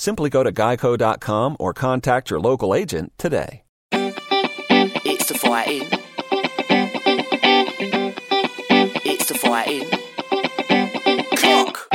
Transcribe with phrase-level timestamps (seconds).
[0.00, 3.64] Simply go to geico.com or contact your local agent today.
[3.90, 5.88] It's the fighting.
[9.04, 9.88] It's the fighting.
[11.36, 11.88] Clock.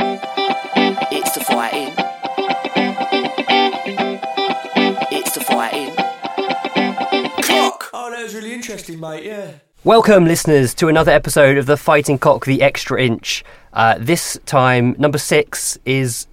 [1.10, 1.94] It's the fighting.
[5.10, 5.94] It's the fighting.
[7.42, 7.90] Clock.
[7.94, 9.24] Oh, that was really interesting, mate.
[9.24, 9.52] Yeah.
[9.82, 13.42] Welcome, listeners, to another episode of the Fighting Cock, the Extra Inch.
[13.72, 16.26] Uh, this time, number six is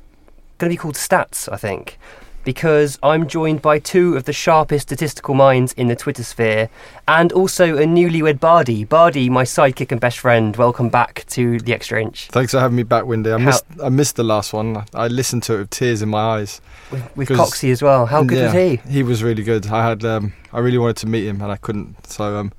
[0.62, 1.98] going to be called Stats, I think,
[2.44, 6.70] because I'm joined by two of the sharpest statistical minds in the Twitter sphere,
[7.08, 8.84] and also a newlywed Bardi.
[8.86, 10.56] Bardi, my sidekick and best friend.
[10.56, 13.32] Welcome back to the Extra Inch Thanks for having me back, Windy.
[13.32, 14.86] I How- missed I missed the last one.
[14.94, 16.62] I listened to it with tears in my eyes.
[16.92, 18.06] with, with 'Cause- Coxie as well.
[18.06, 18.80] How good was he?
[18.88, 19.66] He was really good.
[19.68, 22.06] I had um, I really wanted to meet him and I couldn't.
[22.06, 22.54] So um,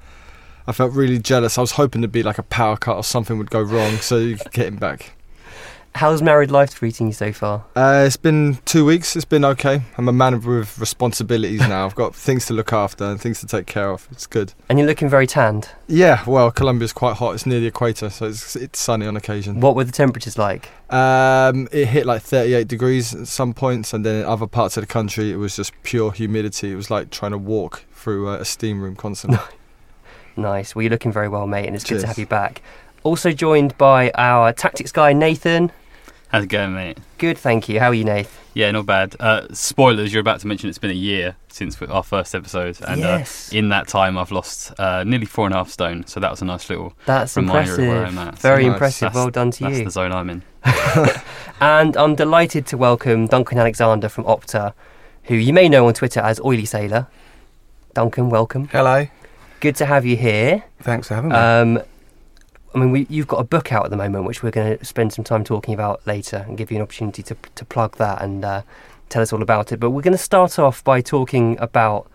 [0.66, 1.56] I felt really jealous.
[1.56, 4.16] I was hoping to be like a power cut or something would go wrong so
[4.16, 5.12] you could get him back.
[5.94, 7.64] How's married life treating you so far?
[7.76, 9.14] Uh, it's been two weeks.
[9.14, 9.82] It's been okay.
[9.98, 11.84] I'm a man with responsibilities now.
[11.84, 14.08] I've got things to look after and things to take care of.
[14.10, 14.54] It's good.
[14.70, 15.68] And you're looking very tanned.
[15.88, 17.34] Yeah, well, Colombia's quite hot.
[17.34, 19.60] It's near the equator, so it's, it's sunny on occasion.
[19.60, 20.70] What were the temperatures like?
[20.90, 24.82] Um, it hit like 38 degrees at some points, and then in other parts of
[24.82, 26.72] the country, it was just pure humidity.
[26.72, 29.38] It was like trying to walk through uh, a steam room constantly.
[30.34, 30.74] Nice.
[30.74, 32.62] Well, you're looking very well, mate, and it's good to have you back.
[33.02, 35.70] Also joined by our tactics guy, Nathan.
[36.32, 36.96] How's it going, mate?
[37.18, 37.78] Good, thank you.
[37.78, 38.38] How are you, Nath?
[38.54, 39.14] Yeah, not bad.
[39.20, 42.78] Uh, spoilers, you're about to mention it's been a year since our first episode.
[42.86, 43.52] And Yes.
[43.52, 46.06] uh, in that time, I've lost uh, nearly four and a half stone.
[46.06, 48.18] So that was a nice little That's reminder of where impressive.
[48.18, 48.38] I'm at.
[48.38, 48.72] Very Nice.
[48.72, 49.00] impressive.
[49.00, 49.84] That's- well done to That's you.
[49.84, 50.42] That's the zone I'm in.
[51.60, 54.72] And I'm delighted to welcome Duncan Alexander from Opta,
[55.24, 57.06] who you may know on Twitter as Oily Sailor.
[57.94, 58.66] Duncan, welcome.
[58.68, 59.06] Hello.
[59.60, 60.64] Good to have you here.
[60.80, 61.36] Thanks for having me.
[61.36, 61.82] Um,
[62.74, 64.84] I mean, we, you've got a book out at the moment, which we're going to
[64.84, 68.22] spend some time talking about later and give you an opportunity to, to plug that
[68.22, 68.62] and uh,
[69.08, 69.80] tell us all about it.
[69.80, 72.10] But we're going to start off by talking about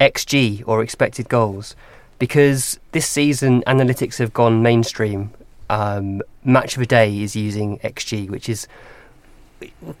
[0.00, 1.74] XG or expected goals.
[2.18, 5.30] because this season analytics have gone mainstream.
[5.70, 8.66] Um, Match of the Day is using XG, which is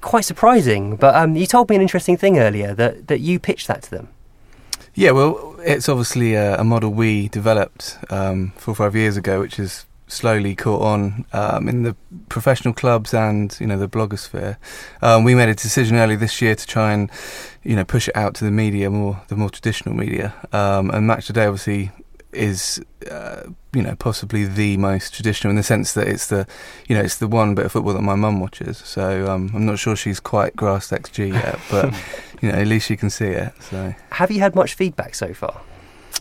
[0.00, 0.96] quite surprising.
[0.96, 3.90] But um, you told me an interesting thing earlier that, that you pitched that to
[3.90, 4.08] them.
[4.94, 9.40] Yeah, well, it's obviously a, a model we developed um, four or five years ago,
[9.40, 11.94] which has slowly caught on um, in the
[12.28, 14.56] professional clubs and you know the blogosphere.
[15.02, 17.10] Um, we made a decision early this year to try and
[17.62, 20.34] you know push it out to the media more, the more traditional media.
[20.52, 21.92] Um, and Match Today obviously
[22.32, 26.46] is uh, you know possibly the most traditional in the sense that it's the
[26.88, 28.78] you know it's the one bit of football that my mum watches.
[28.78, 31.94] So um, I'm not sure she's quite grasped XG yet, but
[32.42, 33.52] you know at least she can see it.
[33.60, 33.94] So.
[34.10, 35.60] Have you had much feedback so far?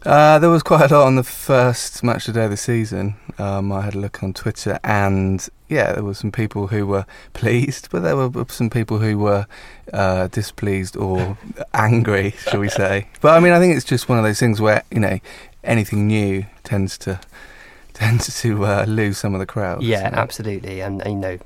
[0.05, 2.57] Uh, there was quite a lot on the first match of the day of the
[2.57, 3.15] season.
[3.39, 7.05] Um, I had a look on Twitter, and yeah, there were some people who were
[7.33, 9.47] pleased, but there were some people who were
[9.91, 11.37] uh, displeased or
[11.73, 13.07] angry, shall we say?
[13.21, 15.19] But I mean, I think it's just one of those things where you know
[15.63, 17.19] anything new tends to
[17.97, 19.81] tends to uh, lose some of the crowd.
[19.81, 20.81] Yeah, absolutely.
[20.81, 21.37] And, and, you know,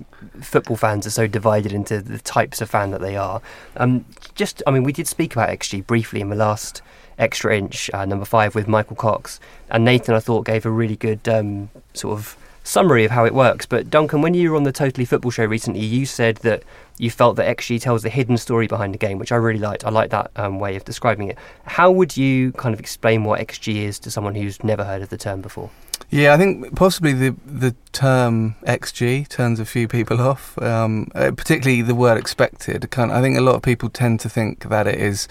[0.41, 3.41] football fans are so divided into the types of fan that they are.
[3.77, 4.03] Um,
[4.35, 6.81] just, I mean, we did speak about XG briefly in the last
[7.21, 9.39] extra inch, uh, number five, with Michael Cox.
[9.69, 13.33] And Nathan, I thought, gave a really good um, sort of summary of how it
[13.33, 13.65] works.
[13.65, 16.63] But Duncan, when you were on the Totally Football show recently, you said that
[16.97, 19.85] you felt that XG tells the hidden story behind the game, which I really liked.
[19.85, 21.37] I like that um, way of describing it.
[21.65, 25.09] How would you kind of explain what XG is to someone who's never heard of
[25.09, 25.69] the term before?
[26.09, 31.31] Yeah, I think possibly the the term XG turns a few people off, um, uh,
[31.31, 32.85] particularly the word expected.
[32.97, 35.29] I think a lot of people tend to think that it is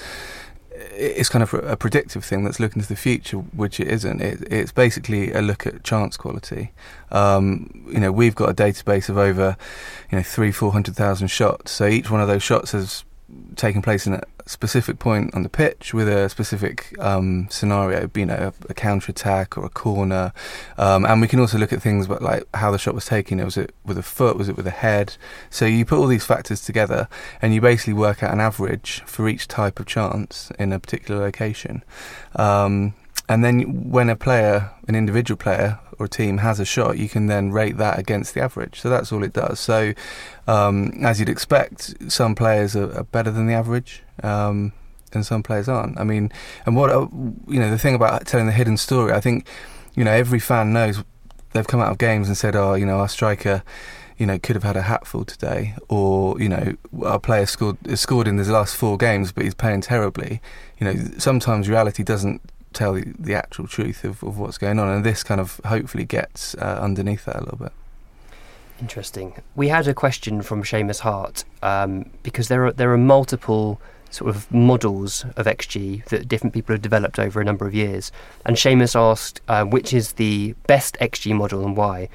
[1.00, 4.20] it's kind of a predictive thing that's looking to the future, which it isn't.
[4.20, 6.72] It, it's basically a look at chance quality.
[7.10, 9.56] Um, you know, we've got a database of over,
[10.10, 11.72] you know, three, four hundred thousand shots.
[11.72, 13.04] So each one of those shots has
[13.56, 18.26] taken place in a specific point on the pitch with a specific um, scenario, you
[18.26, 20.32] know, a, a counter attack or a corner,
[20.78, 23.42] um, and we can also look at things but like how the shot was taken.
[23.44, 24.36] Was it with a foot?
[24.36, 25.16] Was it with a head?
[25.50, 27.08] So you put all these factors together,
[27.40, 31.20] and you basically work out an average for each type of chance in a particular
[31.20, 31.84] location.
[32.36, 32.94] Um,
[33.28, 37.08] and then when a player, an individual player or a team has a shot, you
[37.08, 38.80] can then rate that against the average.
[38.80, 39.60] So that's all it does.
[39.60, 39.92] So
[40.48, 44.02] um, as you'd expect, some players are, are better than the average.
[44.22, 44.72] Um,
[45.12, 45.98] and some players aren't.
[45.98, 46.30] I mean,
[46.66, 47.08] and what uh,
[47.48, 49.46] you know, the thing about telling the hidden story, I think,
[49.96, 51.02] you know, every fan knows
[51.52, 53.64] they've come out of games and said, "Oh, you know, our striker,
[54.18, 58.28] you know, could have had a hatful today," or you know, our player scored scored
[58.28, 60.40] in his last four games, but he's playing terribly.
[60.78, 62.40] You know, sometimes reality doesn't
[62.72, 66.54] tell the, actual truth of, of what's going on, and this kind of hopefully gets
[66.54, 67.72] uh, underneath that a little bit.
[68.80, 69.34] Interesting.
[69.54, 73.80] We had a question from Seamus Hart um, because there are there are multiple
[74.10, 78.10] sort of models of XG that different people have developed over a number of years,
[78.46, 82.08] and Seamus asked uh, which is the best XG model and why.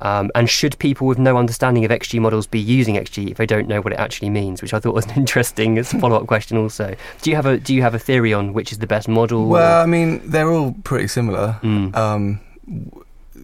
[0.00, 3.46] Um, and should people with no understanding of XG models be using XG if they
[3.46, 4.62] don't know what it actually means?
[4.62, 6.56] Which I thought was an interesting follow-up question.
[6.56, 9.08] Also, do you have a do you have a theory on which is the best
[9.08, 9.46] model?
[9.48, 11.58] Well, I mean, they're all pretty similar.
[11.62, 11.94] Mm.
[11.96, 12.40] Um,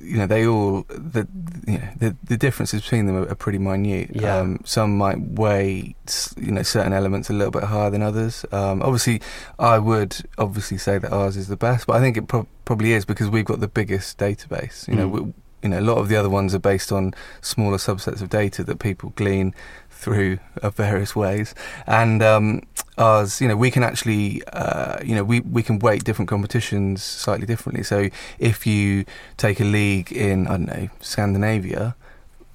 [0.04, 1.28] you know, they all the
[1.66, 4.10] you know, the the differences between them are, are pretty minute.
[4.14, 4.38] Yeah.
[4.38, 5.94] Um, some might weigh
[6.36, 8.44] you know certain elements a little bit higher than others.
[8.52, 9.20] Um, obviously,
[9.58, 12.92] I would obviously say that ours is the best, but I think it pro- probably
[12.92, 14.88] is because we've got the biggest database.
[14.88, 15.12] You know, Mm.
[15.26, 18.28] we, you know, a lot of the other ones are based on smaller subsets of
[18.28, 19.54] data that people glean
[19.90, 21.54] through uh, various ways.
[21.86, 22.62] And um,
[22.98, 27.02] ours, you know, we can actually, uh, you know, we, we can weight different competitions
[27.02, 27.84] slightly differently.
[27.84, 29.04] So if you
[29.36, 31.94] take a league in, I don't know, Scandinavia,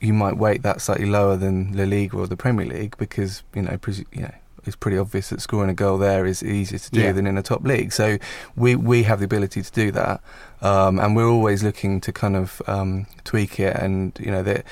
[0.01, 3.63] you might weight that slightly lower than La Liga or the Premier League because, you
[3.63, 3.79] know,
[4.11, 4.33] you know,
[4.67, 7.11] it's pretty obvious that scoring a goal there is easier to do Yeah.
[7.13, 7.91] than in a top league.
[7.93, 8.17] So
[8.55, 10.21] we we have the ability to do that,
[10.61, 13.75] um, and we're always looking to kind of um, tweak it.
[13.75, 14.65] And you know that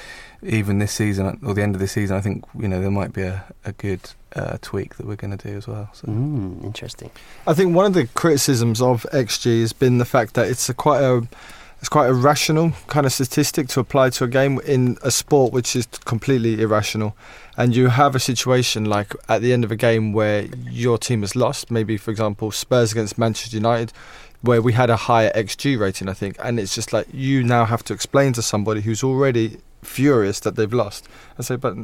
[0.44, 3.14] even this season or the end of the season, I think you know there might
[3.14, 4.02] be a, a good
[4.36, 5.90] uh, tweak that we're going to do as well.
[5.94, 6.08] So.
[6.08, 7.10] Mm, interesting.
[7.48, 10.74] I think one of the criticisms of XG has been the fact that it's a
[10.74, 11.26] quite a
[11.86, 15.54] it's quite a rational kind of statistic to apply to a game in a sport
[15.54, 17.16] which is completely irrational.
[17.58, 21.22] And you have a situation like at the end of a game where your team
[21.22, 23.94] has lost, maybe for example Spurs against Manchester United,
[24.42, 27.66] where we had a higher XG rating, I think, and it's just like you now
[27.66, 31.76] have to explain to somebody who's already furious that they've lost and say, but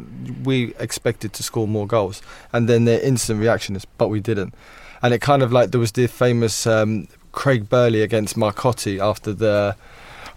[0.43, 4.55] we expected to score more goals, and then their instant reaction is, but we didn't,
[5.03, 9.33] and it kind of like there was the famous um, Craig Burley against Marcotti after
[9.33, 9.75] the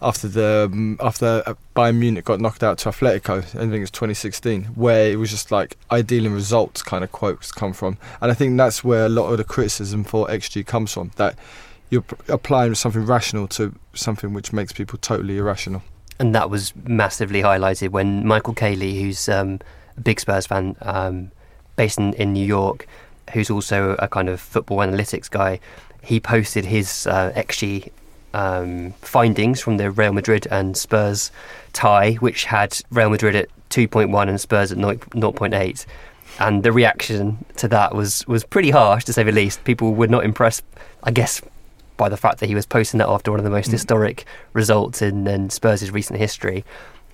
[0.04, 3.80] after the um, after uh, Bayern Munich got knocked out to Atletico, I think it
[3.80, 7.98] was 2016, where it was just like ideal in results kind of quotes come from,
[8.20, 11.10] and I think that's where a lot of the criticism for XG comes from.
[11.16, 11.36] That
[11.90, 15.82] you're applying something rational to something which makes people totally irrational.
[16.18, 19.60] and that was massively highlighted when Michael Caley, who's um,
[19.96, 21.30] a big Spurs fan, um,
[21.76, 22.86] based in, in New York,
[23.32, 25.58] who's also a kind of football analytics guy,
[26.02, 27.90] he posted his uh, XG
[28.34, 31.30] um, findings from the Real Madrid and Spurs
[31.72, 35.86] tie, which had Real Madrid at 2.1 and Spurs at 0- 0.8.
[36.40, 39.62] And the reaction to that was, was pretty harsh, to say the least.
[39.64, 40.64] People were not impressed,
[41.04, 41.40] I guess,
[41.96, 43.72] by the fact that he was posting that after one of the most Mm.
[43.72, 46.64] historic results in, in Spurs' recent history.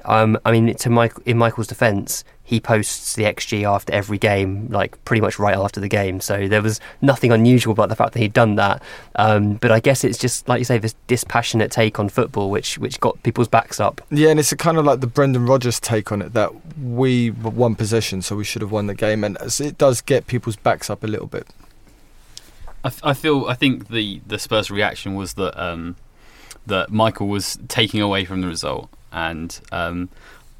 [0.06, 4.66] Um, I mean, to Mike, in Michael's defence, he posts the XG after every game,
[4.70, 6.20] like pretty much right after the game.
[6.20, 8.82] So there was nothing unusual about the fact that he'd done that.
[9.14, 12.76] Um, but I guess it's just like you say, this dispassionate take on football, which
[12.76, 14.00] which got people's backs up.
[14.10, 17.30] Yeah, and it's a kind of like the Brendan Rodgers take on it that we
[17.30, 20.90] won possession, so we should have won the game, and it does get people's backs
[20.90, 21.46] up a little bit.
[22.82, 25.94] I, f- I feel I think the the Spurs reaction was that um,
[26.66, 30.08] that Michael was taking away from the result, and um,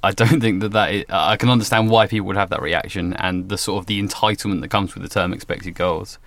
[0.03, 3.13] I don't think that that is, I can understand why people would have that reaction
[3.15, 6.19] and the sort of the entitlement that comes with the term expected goals.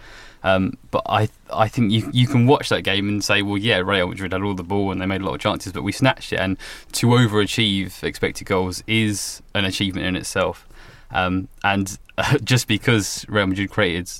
[0.43, 3.77] Um, but I I think you you can watch that game and say, well, yeah,
[3.77, 5.91] Real Madrid had all the ball and they made a lot of chances, but we
[5.93, 6.39] snatched it.
[6.39, 6.57] And
[6.93, 10.67] to overachieve expected goals is an achievement in itself.
[11.11, 11.97] Um, and
[12.43, 14.11] just because Real Madrid created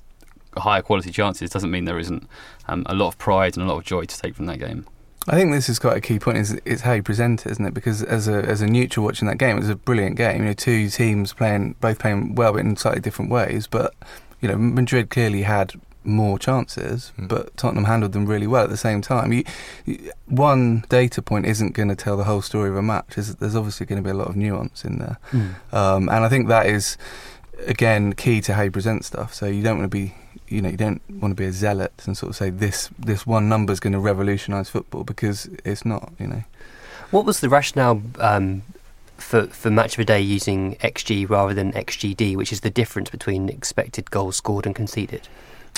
[0.56, 2.28] higher quality chances doesn't mean there isn't
[2.68, 4.86] um, a lot of pride and a lot of joy to take from that game.
[5.28, 6.38] I think this is quite a key point.
[6.38, 7.74] Is it's how you present it, isn't it?
[7.74, 10.40] Because as a as a neutral watching that game, it was a brilliant game.
[10.42, 13.66] You know, two teams playing both playing well, but in slightly different ways.
[13.68, 13.94] But
[14.42, 15.74] you know, Madrid clearly had
[16.06, 17.30] more chances, Mm.
[17.30, 19.32] but Tottenham handled them really well at the same time.
[19.32, 19.46] You,
[19.86, 23.16] you, one data point isn't going to tell the whole story of a match.
[23.16, 25.18] There's, there's obviously going to be a lot of nuance in there,
[25.72, 26.98] um, and I think that is
[27.66, 29.34] again key to how you present stuff.
[29.34, 30.14] So you don't want to be
[30.48, 33.26] you know you don't want to be a zealot and sort of say this this
[33.26, 36.12] one number is going to revolutionise football because it's not.
[36.20, 36.44] You know.
[37.12, 38.64] What was the rationale um,
[39.18, 43.10] for for match of a day using XG rather than XGD, which is the difference
[43.10, 45.28] between expected goals scored and conceded?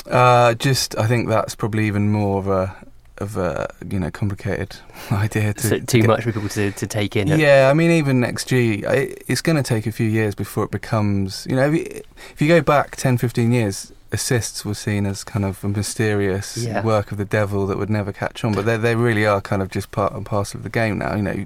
[0.05, 2.75] Uh, just I think that's probably even more of a
[3.17, 4.75] of a you know complicated
[5.11, 7.27] idea to So too get- much for people to, to take in.
[7.27, 10.71] Yeah, I mean even XG, I- it's going to take a few years before it
[10.71, 12.01] becomes you know if you,
[12.33, 13.91] if you go back 10, 15 years.
[14.11, 16.83] Assists were seen as kind of a mysterious Yeah.
[16.83, 19.61] work of the devil that would never catch on, but they they really are kind
[19.61, 21.15] of just part and parcel of the game now.
[21.15, 21.45] You know,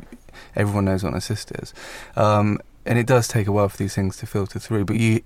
[0.56, 1.74] everyone knows what an assist is,
[2.16, 4.86] um, and it does take a while for these things to filter through.
[4.86, 5.22] But you,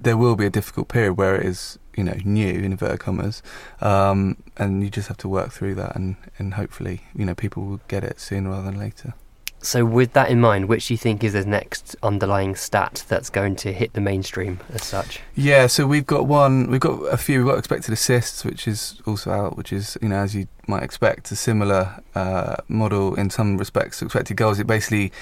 [0.00, 3.42] there will be a difficult period where it is you know new in inverted commas,
[3.82, 7.64] um, and you just have to work through that, and, and hopefully you know people
[7.64, 9.14] will get it sooner rather than later.
[9.62, 13.28] So, with that in mind, which do you think is the next underlying stat that's
[13.28, 15.20] going to hit the mainstream as such?
[15.34, 19.02] Yeah, so we've got one, we've got a few, we've got expected assists, which is
[19.06, 23.28] also out, which is, you know, as you might expect, a similar uh, model in
[23.28, 24.58] some respects to expected goals.
[24.58, 25.12] It basically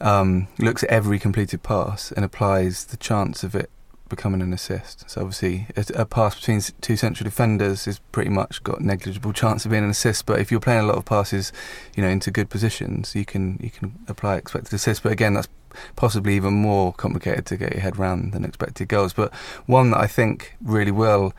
[0.00, 3.70] um, looks at every completed pass and applies the chance of it
[4.14, 5.08] becoming an assist.
[5.10, 9.64] So obviously, a, a pass between two central defenders is pretty much got negligible chance
[9.64, 10.26] of being an assist.
[10.26, 11.52] But if you're playing a lot of passes,
[11.96, 15.02] you know, into good positions, you can you can apply expected assists.
[15.02, 15.48] But again, that's
[15.96, 19.12] possibly even more complicated to get your head round than expected goals.
[19.12, 19.34] But
[19.66, 21.32] one that I think really will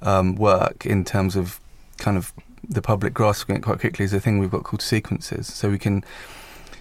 [0.00, 1.60] um, work in terms of
[1.98, 2.32] kind of
[2.68, 5.52] the public grasping it quite quickly is a thing we've got called sequences.
[5.52, 6.04] So we can,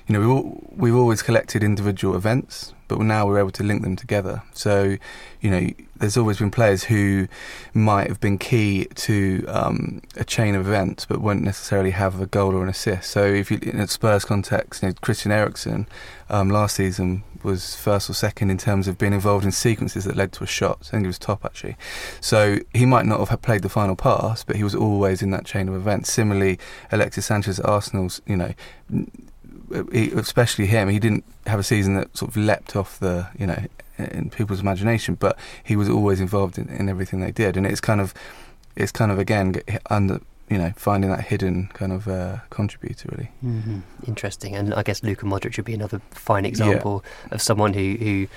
[0.08, 3.82] you know, we've, all, we've always collected individual events, but now we're able to link
[3.82, 4.44] them together.
[4.54, 4.98] So,
[5.40, 7.28] you know, there's always been players who
[7.74, 12.26] might have been key to um, a chain of events, but won't necessarily have a
[12.26, 13.10] goal or an assist.
[13.10, 15.88] So, if you in a Spurs context, you know, Christian Eriksen
[16.30, 20.16] um, last season was first or second in terms of being involved in sequences that
[20.16, 20.80] led to a shot.
[20.82, 21.76] I think he was top actually.
[22.20, 25.46] So he might not have played the final pass, but he was always in that
[25.46, 26.12] chain of events.
[26.12, 26.60] Similarly,
[26.92, 28.54] Alexis Sanchez at Arsenal's, you know,
[29.92, 33.48] he, especially him, he didn't have a season that sort of leapt off the, you
[33.48, 33.66] know,
[33.98, 37.82] in people's imagination, but he was always involved in, in everything they did, and it's
[37.82, 38.13] kind of,
[38.75, 39.56] it's kind of again
[39.90, 43.30] under, you know, finding that hidden kind of uh, contributor really.
[43.44, 43.80] Mm-hmm.
[44.08, 48.28] Interesting, and I guess Luka Modric would be another fine example of someone who, who,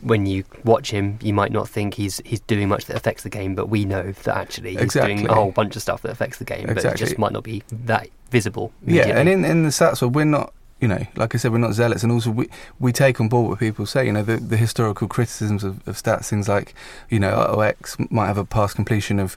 [0.00, 3.28] when you watch him, you might not think he's he's doing much that affects the
[3.28, 6.38] game, but we know that actually he's doing a whole bunch of stuff that affects
[6.38, 8.72] the game, but it just might not be that visible.
[8.86, 11.58] Yeah, and in, in the stats, well, we're not, you know, like I said, we're
[11.58, 14.06] not zealots, and also we we take on board what people say.
[14.06, 16.74] You know, the, the historical criticisms of, of stats, things like,
[17.10, 19.36] you know, oh, OX might have a pass completion of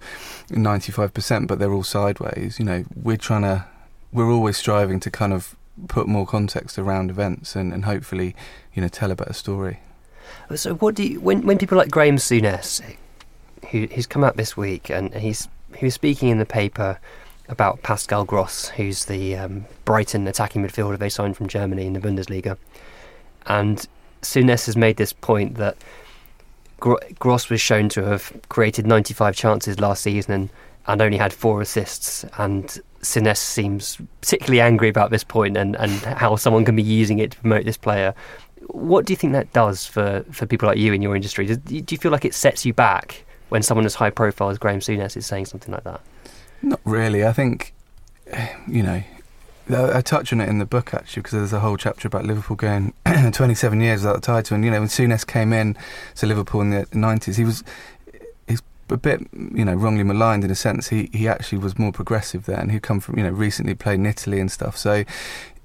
[0.51, 2.60] ninety five percent, but they're all sideways.
[2.60, 3.65] You know, we're trying to,
[4.12, 5.55] we're always striving to kind of
[5.88, 8.36] put more context around events and, and hopefully,
[8.74, 9.79] you know, tell a better story.
[10.50, 12.81] Oh, so, what do you when when people like Graham Souness,
[13.71, 17.00] who who's come out this week and he's he was speaking in the paper
[17.51, 22.00] about Pascal Gross, who's the um, Brighton attacking midfielder they signed from Germany in the
[22.00, 22.58] Bundesliga.
[23.46, 23.86] And
[24.22, 25.77] Souness has made this point that
[26.79, 30.50] Gro- Gross was shown to have created 95 chances last season and,
[30.88, 32.24] and only had four assists.
[32.38, 37.20] And Souness seems particularly angry about this point and, and how someone can be using
[37.20, 38.13] it to promote this player.
[38.67, 41.46] What do you think that does for, for people like you in your industry?
[41.48, 44.58] Do, do you feel like it sets you back when someone as high profile as
[44.58, 46.00] Graham Souness is saying something like that?
[46.62, 47.25] Not really.
[47.25, 47.74] I think,
[48.68, 49.03] you know,
[49.70, 52.58] I touch on it in the book actually because there's a whole chapter about Liverpool
[52.58, 52.94] going
[53.32, 54.56] 27 years without the title.
[54.56, 55.77] And you know, when Souness came in
[56.15, 57.63] to Liverpool in the 90s, he was
[58.48, 60.89] he's a bit you know wrongly maligned in a sense.
[60.89, 62.70] He he actually was more progressive then.
[62.70, 64.77] He'd come from you know recently played in Italy and stuff.
[64.77, 65.03] So.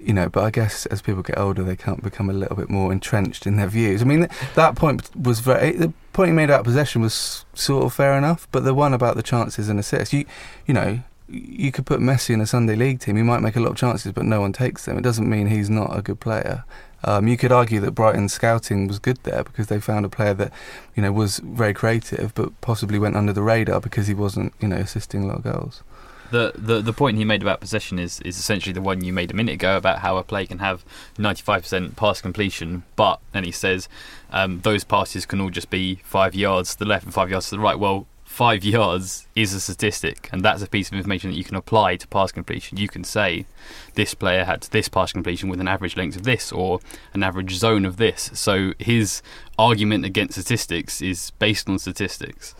[0.07, 2.71] You know, but I guess as people get older, they can't become a little bit
[2.71, 4.03] more entrenched in their views.
[4.03, 5.73] I mean, that point was very.
[5.73, 9.17] The point he made about possession was sort of fair enough, but the one about
[9.17, 10.25] the chances and assists, you,
[10.65, 13.17] you know, you could put Messi in a Sunday league team.
[13.17, 14.97] He might make a lot of chances, but no one takes them.
[14.97, 16.65] It doesn't mean he's not a good player.
[17.03, 20.35] Um, you could argue that Brighton's scouting was good there because they found a player
[20.35, 20.53] that,
[20.95, 24.69] you know, was very creative, but possibly went under the radar because he wasn't, you
[24.69, 25.83] know, assisting a lot of goals.
[26.31, 29.31] The, the the point he made about possession is, is essentially the one you made
[29.31, 30.85] a minute ago about how a player can have
[31.17, 33.89] 95% pass completion, but then he says
[34.31, 37.49] um, those passes can all just be five yards to the left and five yards
[37.51, 37.79] to the right.
[37.79, 41.57] Well, five yards is a statistic, and that's a piece of information that you can
[41.57, 42.77] apply to pass completion.
[42.79, 43.47] You can say
[43.95, 46.81] this player had this pass completion with an average length of this or
[47.15, 48.31] an average zone of this.
[48.35, 49.23] So his
[49.59, 52.55] argument against statistics is based on statistics.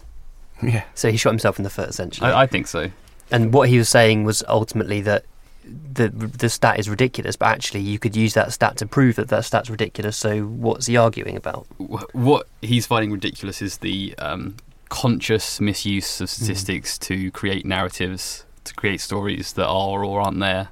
[0.63, 0.85] Yeah.
[0.95, 2.31] So he shot himself in the foot, essentially.
[2.31, 2.91] I, I think so.
[3.31, 5.25] And what he was saying was ultimately that
[5.65, 9.29] the the stat is ridiculous, but actually you could use that stat to prove that
[9.29, 10.17] that stat's ridiculous.
[10.17, 11.67] So what's he arguing about?
[11.79, 14.57] What he's finding ridiculous is the um,
[14.89, 20.69] conscious misuse of statistics to create narratives, to create stories that are or aren't there.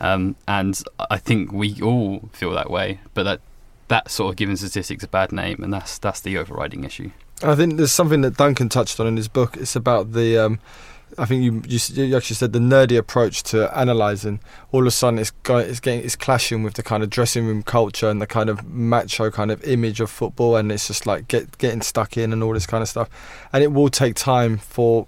[0.00, 0.80] Um, and
[1.10, 3.40] I think we all feel that way, but that
[3.88, 7.10] that sort of giving statistics a bad name, and that's that's the overriding issue.
[7.42, 9.56] I think there's something that Duncan touched on in his book.
[9.56, 10.58] It's about the, um,
[11.16, 14.40] I think you, you you actually said the nerdy approach to analysing.
[14.72, 17.46] All of a sudden, it's go, it's getting it's clashing with the kind of dressing
[17.46, 21.06] room culture and the kind of macho kind of image of football, and it's just
[21.06, 23.08] like get getting stuck in and all this kind of stuff.
[23.52, 25.06] And it will take time for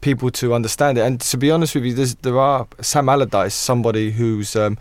[0.00, 1.02] people to understand it.
[1.02, 4.76] And to be honest with you, there are Sam Allardyce, somebody who's um,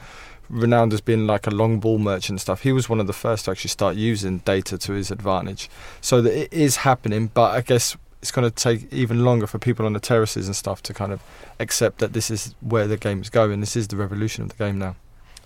[0.50, 2.62] renowned as being like a long ball merchant and stuff.
[2.62, 5.70] He was one of the first to actually start using data to his advantage.
[6.02, 9.58] So that it is happening, but I guess it's going to take even longer for
[9.58, 11.22] people on the terraces and stuff to kind of
[11.60, 13.60] accept that this is where the game is going.
[13.60, 14.96] This is the revolution of the game now.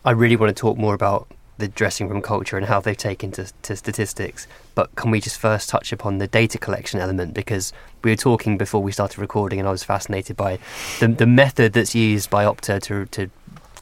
[0.04, 3.32] I really want to talk more about the dressing room culture and how they've taken
[3.32, 4.46] to, to statistics.
[4.76, 7.34] But can we just first touch upon the data collection element?
[7.34, 7.72] Because
[8.04, 10.60] we were talking before we started recording, and I was fascinated by
[11.00, 13.30] the the method that's used by Opta to to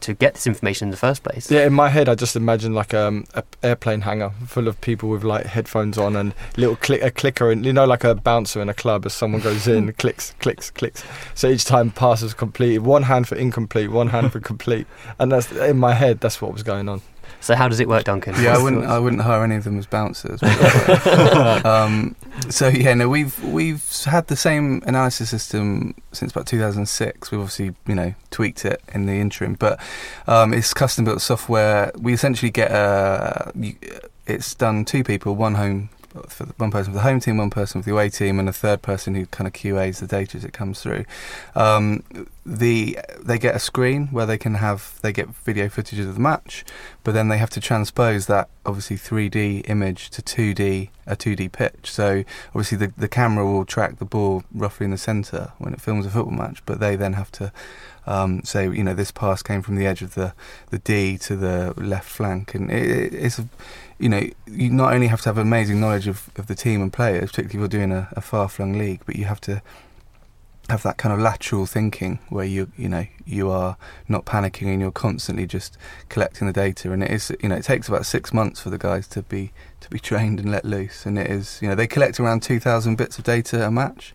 [0.03, 1.49] to get this information in the first place.
[1.49, 5.09] Yeah, in my head, I just imagine like um, a airplane hangar full of people
[5.09, 8.61] with like headphones on and little click a clicker and you know like a bouncer
[8.61, 11.03] in a club as someone goes in, clicks, clicks, clicks.
[11.33, 12.79] So each time pass is completed.
[12.79, 14.87] One hand for incomplete, one hand for complete,
[15.19, 16.19] and that's in my head.
[16.19, 17.01] That's what was going on.
[17.39, 18.35] So how does it work, Duncan?
[18.41, 18.85] Yeah, I wouldn't.
[18.85, 20.41] I wouldn't hire any of them as bouncers.
[21.65, 22.15] um,
[22.49, 27.31] so yeah, no, we've we've had the same analysis system since about 2006.
[27.31, 29.79] We've obviously you know tweaked it in the interim, but
[30.27, 31.91] um, it's custom built software.
[31.97, 33.51] We essentially get a.
[34.25, 35.89] It's done two people, one home.
[36.27, 38.53] For one person for the home team, one person for the away team, and a
[38.53, 41.05] third person who kind of QAs the data as it comes through.
[41.55, 42.03] Um,
[42.45, 46.19] the they get a screen where they can have they get video footage of the
[46.19, 46.65] match,
[47.03, 51.91] but then they have to transpose that obviously 3D image to 2D a 2D pitch.
[51.91, 55.81] So obviously the the camera will track the ball roughly in the centre when it
[55.81, 57.51] films a football match, but they then have to
[58.05, 60.33] um, say you know this pass came from the edge of the
[60.69, 63.47] the D to the left flank, and it, it, it's a,
[63.99, 66.91] you know you not only have to have amazing knowledge of, of the team and
[66.91, 69.61] players, particularly if you're doing a, a far flung league, but you have to
[70.69, 73.75] have that kind of lateral thinking where you you know you are
[74.07, 75.77] not panicking and you're constantly just
[76.09, 76.91] collecting the data.
[76.91, 79.51] And it is you know it takes about six months for the guys to be
[79.81, 81.05] to be trained and let loose.
[81.05, 84.13] And it is you know they collect around 2,000 bits of data a match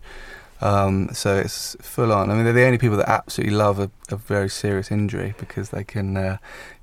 [0.61, 3.89] um, so it's full on I mean they're the only people that absolutely love a,
[4.09, 6.37] a very serious injury because they can uh,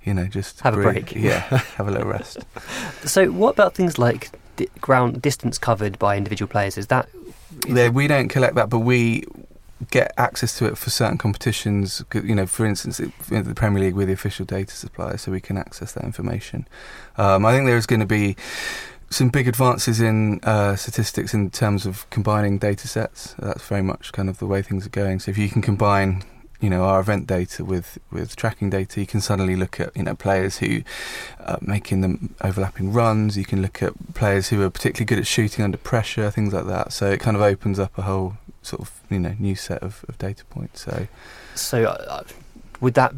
[0.04, 1.12] you know just Have a break.
[1.16, 1.40] yeah
[1.76, 2.38] have a little rest
[3.04, 6.78] So what about things like di- ground distance covered by individual players?
[6.78, 7.08] Is that
[7.68, 9.24] There, we don't collect that, but we
[9.90, 12.02] get access to it for certain competitions.
[12.14, 15.40] You know, for instance, it- the Premier League, we're the official data supplier, so we
[15.40, 16.66] can access that information.
[17.18, 18.36] Um, I think there's going to be
[19.11, 23.35] some big advances in uh, statistics in terms of combining data sets.
[23.38, 25.21] That's very much kind of the way things are going.
[25.21, 26.25] So if you can combine
[26.61, 30.03] you know our event data with with tracking data, you can suddenly look at you
[30.03, 30.83] know players who
[31.40, 33.37] are making them overlapping runs.
[33.37, 36.66] You can look at players who are particularly good at shooting under pressure, things like
[36.66, 36.92] that.
[36.92, 40.05] So it kind of opens up a whole sort of you know new set of,
[40.09, 40.83] of data points.
[40.83, 41.07] So
[41.55, 42.25] So, uh,
[42.81, 43.14] would that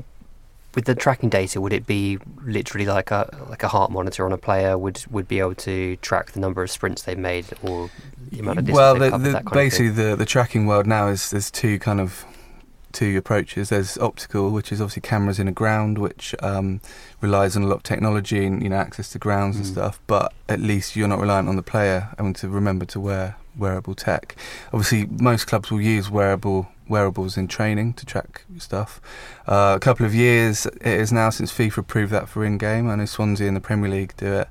[0.79, 4.33] with the tracking data, would it be literally like a like a heart monitor on
[4.33, 7.91] a player would would be able to track the number of sprints they've made or
[8.31, 11.31] the amount of distance well, they've the, the, basically the the tracking world now is
[11.31, 12.25] there's two kind of
[12.99, 13.69] two approaches.
[13.69, 16.81] There's optical, which is obviously cameras in a ground, which um,
[17.21, 19.73] relies on a lot of technology and you know access to grounds and Mm.
[19.75, 20.01] stuff.
[20.07, 23.95] But at least you're not reliant on the player having to remember to wear wearable
[23.95, 24.37] tech.
[24.73, 28.91] Obviously, most clubs will use wearable wearables in training to track stuff.
[29.47, 32.89] Uh, a couple of years it is now since FIFA approved that for in-game.
[32.89, 34.49] I know Swansea in the Premier League do it.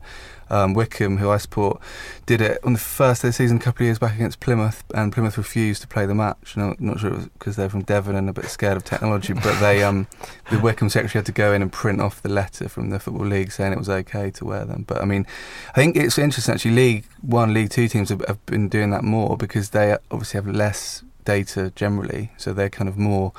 [0.49, 1.81] Um, Wycombe, who I support,
[2.25, 4.39] did it on the first day of the season a couple of years back against
[4.39, 6.55] Plymouth, and Plymouth refused to play the match.
[6.55, 8.83] And I'm not sure it was because they're from Devon and a bit scared of
[8.83, 10.07] technology, but they, um,
[10.49, 13.27] the Wycombe secretary had to go in and print off the letter from the Football
[13.27, 14.83] League saying it was okay to wear them.
[14.87, 15.25] But I mean,
[15.71, 16.71] I think it's interesting actually.
[16.71, 20.47] League One, League Two teams have, have been doing that more because they obviously have
[20.47, 23.33] less data generally, so they're kind of more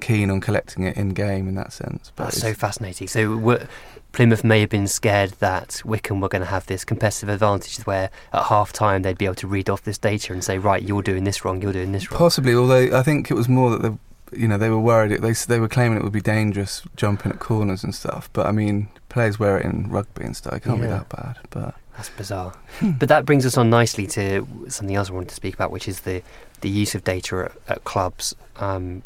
[0.00, 2.12] keen on collecting it in game in that sense.
[2.14, 3.08] But That's so fascinating.
[3.08, 3.66] So w-
[4.12, 8.10] Plymouth may have been scared that Wycombe were going to have this competitive advantage where
[8.32, 11.02] at half time they'd be able to read off this data and say, right, you're
[11.02, 12.18] doing this wrong, you're doing this wrong.
[12.18, 15.20] Possibly, although I think it was more that they, you know, they were worried.
[15.20, 18.30] They they were claiming it would be dangerous jumping at corners and stuff.
[18.32, 20.54] But I mean, players wear it in rugby and stuff.
[20.54, 21.38] It can't be that bad.
[21.50, 22.54] But That's bizarre.
[22.82, 25.88] but that brings us on nicely to something else I wanted to speak about, which
[25.88, 26.22] is the,
[26.60, 28.34] the use of data at, at clubs.
[28.56, 29.02] Um,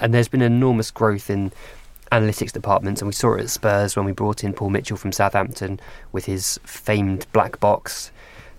[0.00, 1.52] and there's been enormous growth in
[2.10, 5.12] analytics departments, and we saw it at Spurs when we brought in Paul Mitchell from
[5.12, 5.80] Southampton
[6.12, 8.10] with his famed black box.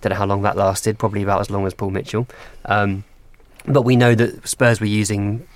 [0.02, 2.28] Don't know how long that lasted, probably about as long as Paul Mitchell.
[2.65, 3.04] Um,
[3.65, 5.48] but we know that Spurs were using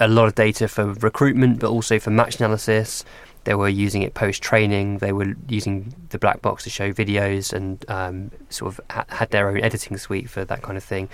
[0.00, 3.04] a lot of data for recruitment, but also for match analysis.
[3.44, 4.98] They were using it post training.
[4.98, 9.30] They were using the black box to show videos and um, sort of ha- had
[9.30, 11.08] their own editing suite for that kind of thing.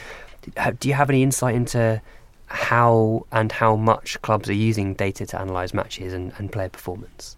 [0.79, 2.01] Do you have any insight into
[2.47, 7.37] how and how much clubs are using data to analyse matches and, and player performance?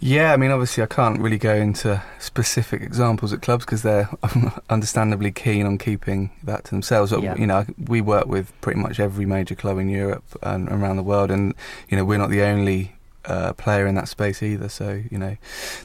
[0.00, 4.10] yeah, I mean, obviously, I can't really go into specific examples at clubs because they're
[4.70, 7.10] understandably keen on keeping that to themselves.
[7.10, 7.36] But, Yeah.
[7.36, 11.02] You know, we work with pretty much every major club in Europe and around the
[11.02, 11.54] world, and
[11.88, 14.68] you know, we're not the only uh, player in that space either.
[14.68, 15.36] So you know,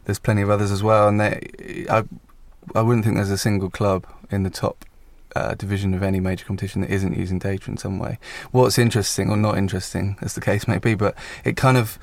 [0.06, 2.04] there's plenty of others as well, and they, I,
[2.76, 4.86] I wouldn't think there's a single club in the top
[5.36, 8.18] uh, division of any major competition that isn't using data in some way.
[8.52, 12.00] What's interesting or not interesting, as the case may be, but it kind of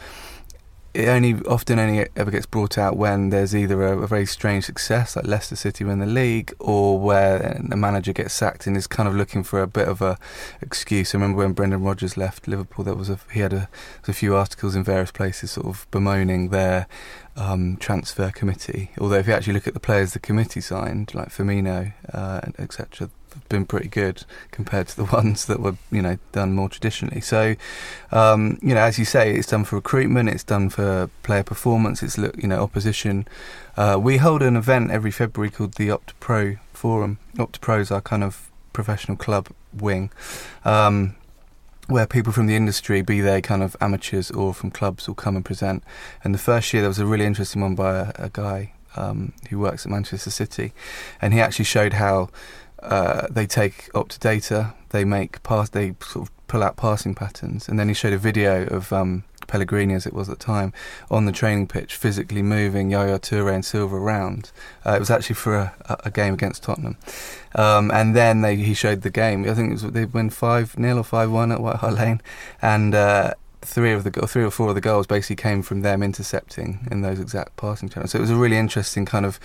[0.97, 4.65] it only often only ever gets brought out when there's either a, a very strange
[4.65, 8.87] success, like Leicester City win the league, or where a manager gets sacked and is
[8.87, 10.19] kind of looking for a bit of a
[10.63, 11.15] excuse.
[11.15, 13.69] I remember when Brendan Rodgers left Liverpool, there was a he had a,
[14.09, 16.87] a few articles in various places, sort of bemoaning their
[17.37, 18.91] um, transfer committee.
[18.99, 23.11] Although if you actually look at the players the committee signed, like Firmino, uh, etc.,
[23.49, 27.20] been pretty good compared to the ones that were you know done more traditionally.
[27.20, 27.57] So
[28.12, 32.03] um, you know, as you say, it's done for recruitment, it's done for player performance,
[32.03, 33.27] it's look you know opposition.
[33.77, 37.18] Uh, we hold an event every February called the Opta Pro Forum.
[37.37, 40.11] Opta Pro is our kind of professional club wing.
[40.64, 41.16] Um,
[41.88, 45.37] where people from the industry, be they kind of amateurs or from clubs, will come
[45.37, 45.85] and present.
[46.25, 49.33] And the first year there was a really interesting one by a, a guy um,
[49.51, 50.72] who works at Manchester City,
[51.20, 52.31] and he actually showed how
[52.83, 57.69] uh, they take Opta data, they make pass, they sort of pull out passing patterns,
[57.69, 60.73] and then he showed a video of um, Pellegrini, as it was at the time,
[61.11, 64.51] on the training pitch, physically moving Yaya Toure and Silva around.
[64.85, 66.97] Uh, it was actually for a, a game against Tottenham,
[67.55, 69.49] um, and then they, he showed the game.
[69.49, 72.21] I think it was they win five 0 or five one at White Hart Lane,
[72.62, 72.95] and.
[72.95, 76.87] Uh, Three of the three or four of the goals basically came from them intercepting
[76.89, 78.12] in those exact passing channels.
[78.12, 79.41] So it was a really interesting kind of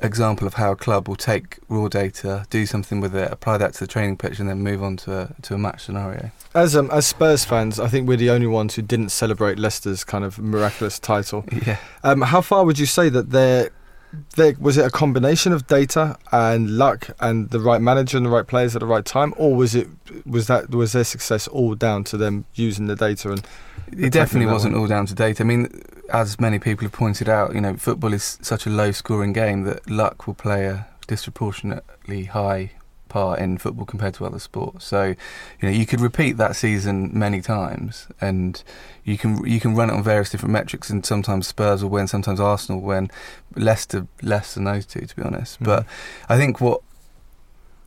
[0.00, 3.74] example of how a club will take raw data, do something with it, apply that
[3.74, 6.30] to the training pitch, and then move on to a, to a match scenario.
[6.54, 10.04] As um, as Spurs fans, I think we're the only ones who didn't celebrate Leicester's
[10.04, 11.44] kind of miraculous title.
[11.66, 11.78] Yeah.
[12.04, 13.70] Um, how far would you say that there,
[14.36, 18.30] there was it a combination of data and luck and the right manager and the
[18.30, 19.88] right players at the right time, or was it
[20.24, 23.46] was that was their success all down to them using the data and
[23.92, 24.82] It definitely wasn't one.
[24.82, 25.42] all down to data.
[25.42, 29.32] I mean, as many people have pointed out, you know, football is such a low-scoring
[29.32, 32.72] game that luck will play a disproportionately high
[33.16, 34.84] part in football compared to other sports.
[34.84, 35.02] So,
[35.58, 38.62] you know, you could repeat that season many times, and
[39.04, 40.90] you can you can run it on various different metrics.
[40.90, 43.10] And sometimes Spurs will win, sometimes Arsenal will win.
[43.54, 45.56] Leicester less than those two, to be honest.
[45.62, 45.86] But Mm.
[46.28, 46.80] I think what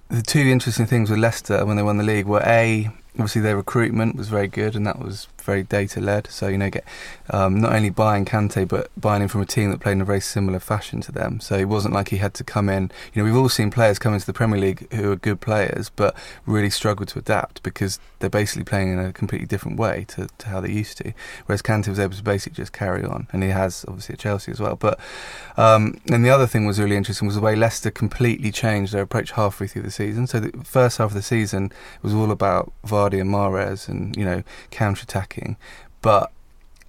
[0.09, 3.57] the two interesting things with Leicester when they won the league were a obviously their
[3.57, 6.27] recruitment was very good and that was very data led.
[6.27, 6.85] So you know, get
[7.31, 10.05] um, not only buying Kante, but buying him from a team that played in a
[10.05, 11.39] very similar fashion to them.
[11.39, 12.91] So it wasn't like he had to come in.
[13.13, 15.89] You know, we've all seen players come into the Premier League who are good players,
[15.89, 20.27] but really struggle to adapt because they're basically playing in a completely different way to,
[20.37, 21.13] to how they used to.
[21.45, 24.51] Whereas Kante was able to basically just carry on, and he has obviously at Chelsea
[24.51, 24.75] as well.
[24.75, 24.99] But
[25.57, 29.03] um, and the other thing was really interesting was the way Leicester completely changed their
[29.03, 30.27] approach halfway through the season.
[30.27, 34.25] So the first half of the season was all about Vardy and Mahrez and you
[34.25, 35.38] know counter attacking,
[36.01, 36.31] but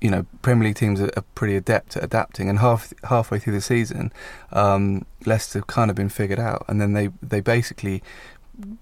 [0.01, 2.49] you know Premier League teams are, pretty adept at adapting.
[2.49, 4.13] And half halfway through the season,
[4.53, 8.03] um, Leicester kind of been figured out, and then they they basically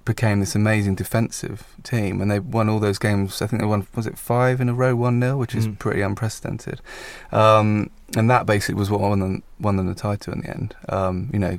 [0.05, 3.41] became this amazing defensive team, and they won all those games.
[3.43, 5.79] I think they won was it five in a row, one 0 which is mm.
[5.79, 6.81] pretty unprecedented.
[7.33, 10.77] Um, and that basically was what won them won them the title in the end.
[10.89, 11.59] Um, you know,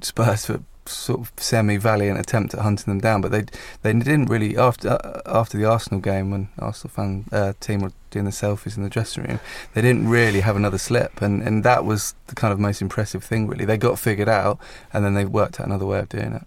[0.00, 0.50] Spurs
[0.86, 3.44] sort of semi-valiant attempt at hunting them down, but they
[3.82, 7.92] they didn't really after uh, after the Arsenal game when Arsenal fan uh, team were
[8.10, 9.40] doing the selfies in the dressing room,
[9.74, 13.22] they didn't really have another slip, and and that was the kind of most impressive
[13.22, 13.46] thing.
[13.46, 14.58] Really, they got figured out,
[14.92, 16.42] and then they worked out another way of doing it.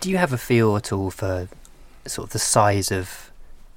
[0.00, 1.48] Do you have a feel at all for
[2.06, 3.30] sort of the size of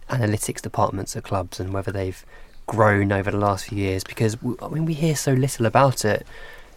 [0.09, 2.25] analytics departments at clubs and whether they've
[2.65, 4.03] grown over the last few years?
[4.03, 6.27] Because I mean, we hear so little about it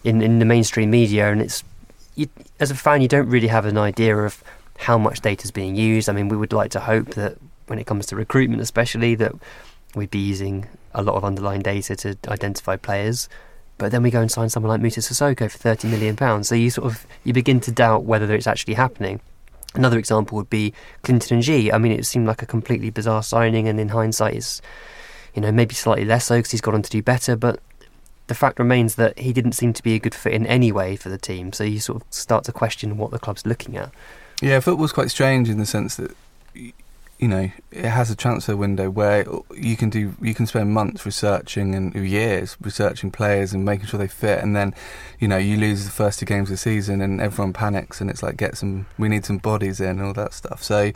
[0.05, 1.65] in in the mainstream media, and it's
[2.15, 4.43] you, as a fan, you don't really have an idea of
[4.79, 6.09] how much data is being used.
[6.09, 9.33] I mean, we would like to hope that when it comes to recruitment, especially, that
[9.95, 13.29] we'd be using a lot of underlying data to identify players.
[13.79, 16.49] But then we go and sign someone like Moussa Sissoko for thirty million pounds.
[16.49, 19.21] So you sort of you begin to doubt whether it's actually happening.
[19.75, 21.73] Another example would be Clinton N'Jie.
[21.73, 24.61] I mean, it seemed like a completely bizarre signing, and in hindsight, is
[25.35, 27.37] you know maybe slightly less so because he's gone on to do better.
[27.37, 27.61] But
[28.31, 30.95] the fact remains that he didn't seem to be a good fit in any way
[30.95, 31.53] for the team.
[31.53, 33.91] So you sort of start to question what the club's looking at.
[34.41, 36.17] Yeah, football's quite strange in the sense that
[37.21, 41.05] you know it has a transfer window where you can do you can spend months
[41.05, 44.75] researching and years researching players and making sure they fit and then
[45.19, 48.09] you know you lose the first two games of the season and everyone panics and
[48.09, 50.91] it's like get some we need some bodies in and all that stuff so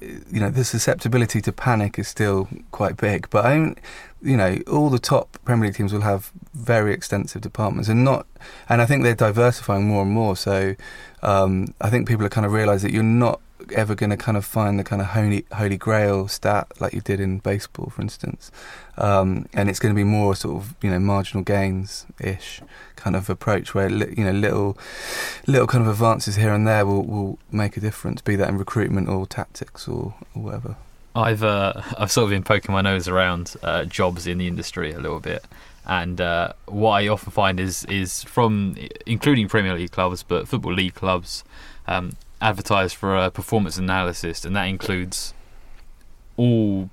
[0.00, 3.76] you know the susceptibility to panic is still quite big but I mean,
[4.22, 8.26] you know, all the top Premier League teams will have very extensive departments, and not,
[8.68, 10.36] and I think they're diversifying more and more.
[10.36, 10.74] So,
[11.22, 13.40] um, I think people are kind of realise that you're not
[13.72, 17.00] ever going to kind of find the kind of holy holy grail stat like you
[17.00, 18.50] did in baseball, for instance,
[18.96, 22.60] um, and it's going to be more sort of you know marginal gains ish
[22.96, 24.78] kind of approach where you know little
[25.46, 28.58] little kind of advances here and there will will make a difference, be that in
[28.58, 30.76] recruitment or tactics or, or whatever.
[31.14, 34.92] I've uh, I've sort of been poking my nose around uh, jobs in the industry
[34.92, 35.44] a little bit,
[35.86, 40.74] and uh, what I often find is is from including Premier League clubs, but football
[40.74, 41.44] league clubs
[41.86, 45.34] um, advertise for a performance analysis, and that includes
[46.36, 46.90] all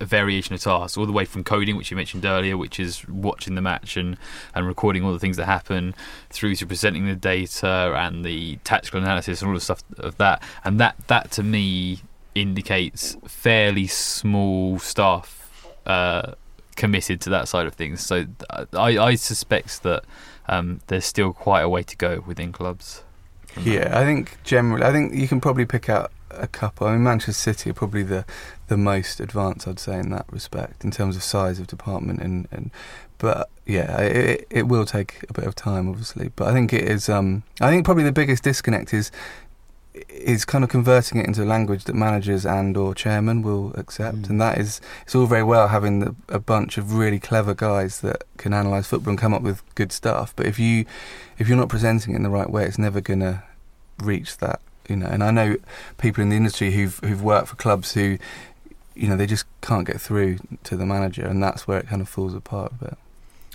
[0.00, 3.56] variation of tasks, all the way from coding, which you mentioned earlier, which is watching
[3.56, 4.16] the match and,
[4.54, 5.94] and recording all the things that happen,
[6.30, 10.42] through to presenting the data and the tactical analysis and all the stuff of that.
[10.64, 12.02] And that that to me
[12.34, 16.34] indicates fairly small staff uh,
[16.76, 18.00] committed to that side of things.
[18.00, 18.26] So
[18.72, 20.04] I, I suspect that
[20.46, 23.02] um, there's still quite a way to go within clubs.
[23.64, 26.86] Yeah, I think generally, I think you can probably pick out a couple.
[26.86, 28.24] I mean, Manchester City are probably the
[28.68, 32.20] the most advanced, I'd say, in that respect, in terms of size of department.
[32.20, 32.70] And, and
[33.16, 36.30] but yeah, it, it will take a bit of time, obviously.
[36.36, 37.08] But I think it is.
[37.08, 39.10] Um, I think probably the biggest disconnect is
[40.08, 44.18] is kind of converting it into a language that managers and or chairman will accept,
[44.18, 44.30] mm.
[44.30, 48.00] and that is it's all very well having the, a bunch of really clever guys
[48.00, 50.32] that can analyze football and come up with good stuff.
[50.36, 50.84] But if you
[51.38, 53.42] if you're not presenting it in the right way, it's never gonna
[54.02, 54.60] reach that.
[54.88, 55.56] You know, and I know
[55.98, 58.18] people in the industry who've who've worked for clubs who,
[58.94, 62.00] you know, they just can't get through to the manager, and that's where it kind
[62.00, 62.98] of falls apart a bit.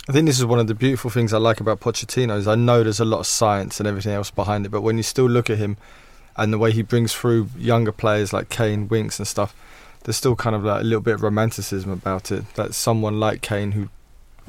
[0.08, 2.56] I think this is one of the beautiful things I like about Pochettino is I
[2.56, 5.26] know there's a lot of science and everything else behind it, but when you still
[5.26, 5.78] look at him
[6.36, 9.56] and the way he brings through younger players like Kane, Winks, and stuff,
[10.02, 12.44] there's still kind of like a little bit of romanticism about it.
[12.54, 13.88] That someone like Kane, who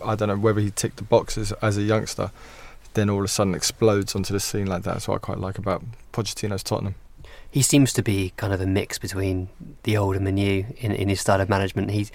[0.03, 2.31] I don't know whether he ticked the boxes as a youngster,
[2.95, 4.93] then all of a sudden explodes onto the scene like that.
[4.93, 6.95] That's what I quite like about Pochettino's Tottenham.
[7.49, 9.47] He seems to be kind of a mix between
[9.83, 11.91] the old and the new in, in his style of management.
[11.91, 12.11] He's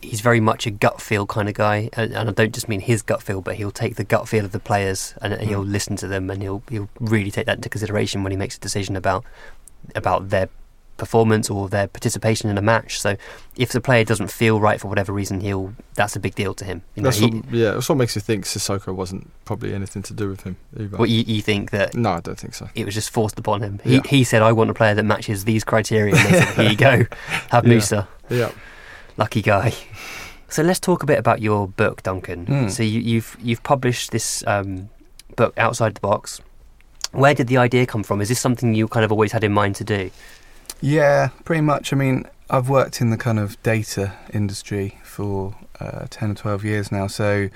[0.00, 2.80] he's very much a gut feel kind of guy, and, and, I don't just mean
[2.80, 5.64] his gut feel, but he'll take the gut feel of the players and, and he'll
[5.64, 5.72] mm.
[5.72, 8.60] listen to them, and he'll he'll really take that into consideration when he makes a
[8.60, 9.24] decision about
[9.94, 10.48] about their
[10.98, 13.00] performance or their participation in a match.
[13.00, 13.16] So
[13.56, 16.64] if the player doesn't feel right for whatever reason, he'll that's a big deal to
[16.64, 16.82] him.
[16.94, 20.02] You know, that's he, what, yeah, that's what makes you think Sissoko wasn't probably anything
[20.02, 20.56] to do with him.
[20.78, 20.98] Either.
[20.98, 21.94] Well, you, you think that?
[21.94, 22.68] No, I don't think so.
[22.74, 23.80] It was just forced upon him.
[23.82, 24.02] He yeah.
[24.04, 27.06] he said, "I want a player that matches these criteria." Said, "Here you go,
[27.50, 28.52] have Moussa." Yeah.
[29.16, 29.72] Lucky guy.
[30.48, 32.46] So let's talk a bit about your book, Duncan.
[32.46, 32.70] Mm.
[32.70, 34.88] So you, you've you've published this um,
[35.36, 36.40] book outside the box.
[37.12, 38.20] Where did the idea come from?
[38.20, 40.10] Is this something you kind of always had in mind to do?
[40.80, 41.92] Yeah, pretty much.
[41.92, 46.64] I mean, I've worked in the kind of data industry for uh, 10 or 12
[46.64, 47.48] years now, so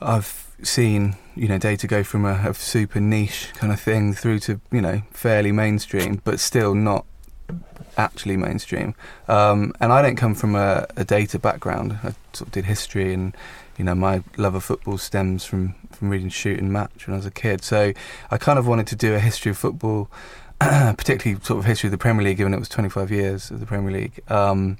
[0.00, 4.38] I've seen, you know, data go from a, a super niche kind of thing through
[4.40, 7.04] to, you know, fairly mainstream, but still not
[7.96, 8.94] actually mainstream.
[9.28, 11.98] Um, and I don't come from a, a data background.
[12.02, 13.36] I sort of did history and,
[13.76, 17.18] you know, my love of football stems from, from reading Shoot and Match when I
[17.18, 17.64] was a kid.
[17.64, 17.92] So
[18.30, 20.10] I kind of wanted to do a history of football
[20.96, 23.66] particularly sort of history of the Premier League, given it was 25 years of the
[23.66, 24.76] Premier League, um,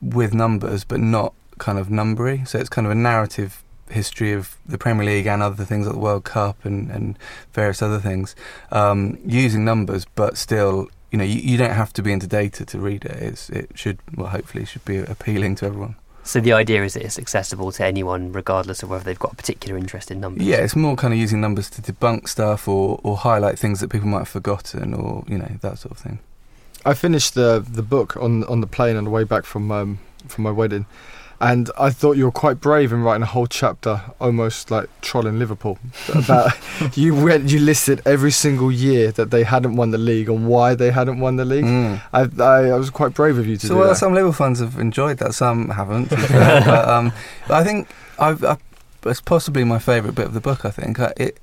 [0.00, 2.46] with numbers, but not kind of numbery.
[2.46, 5.94] So it's kind of a narrative history of the Premier League and other things like
[5.94, 7.18] the World Cup and, and
[7.52, 8.36] various other things,
[8.70, 12.64] um, using numbers, but still, you know, you, you don't have to be into data
[12.64, 13.22] to read it.
[13.22, 15.96] It's, it should, well, hopefully, should be appealing to everyone.
[16.24, 19.36] So the idea is that it's accessible to anyone, regardless of whether they've got a
[19.36, 20.46] particular interest in numbers.
[20.46, 23.88] Yeah, it's more kind of using numbers to debunk stuff or, or highlight things that
[23.88, 26.20] people might have forgotten or, you know, that sort of thing.
[26.84, 29.98] I finished the the book on on the plane on the way back from um,
[30.26, 30.86] from my wedding,
[31.42, 35.38] and I thought you were quite brave in writing a whole chapter, almost like trolling
[35.38, 35.76] Liverpool.
[36.14, 36.52] About
[36.96, 40.74] you went, you listed every single year that they hadn't won the league and why
[40.74, 41.64] they hadn't won the league.
[41.64, 42.00] Mm.
[42.12, 43.96] I, I I was quite brave of you to So do well, that.
[43.96, 46.10] some Liverpool fans have enjoyed that, some haven't.
[46.10, 46.62] to be fair.
[46.66, 47.12] but um,
[47.50, 48.56] I think I've, i
[49.04, 50.64] it's possibly my favourite bit of the book.
[50.64, 51.38] I think I, it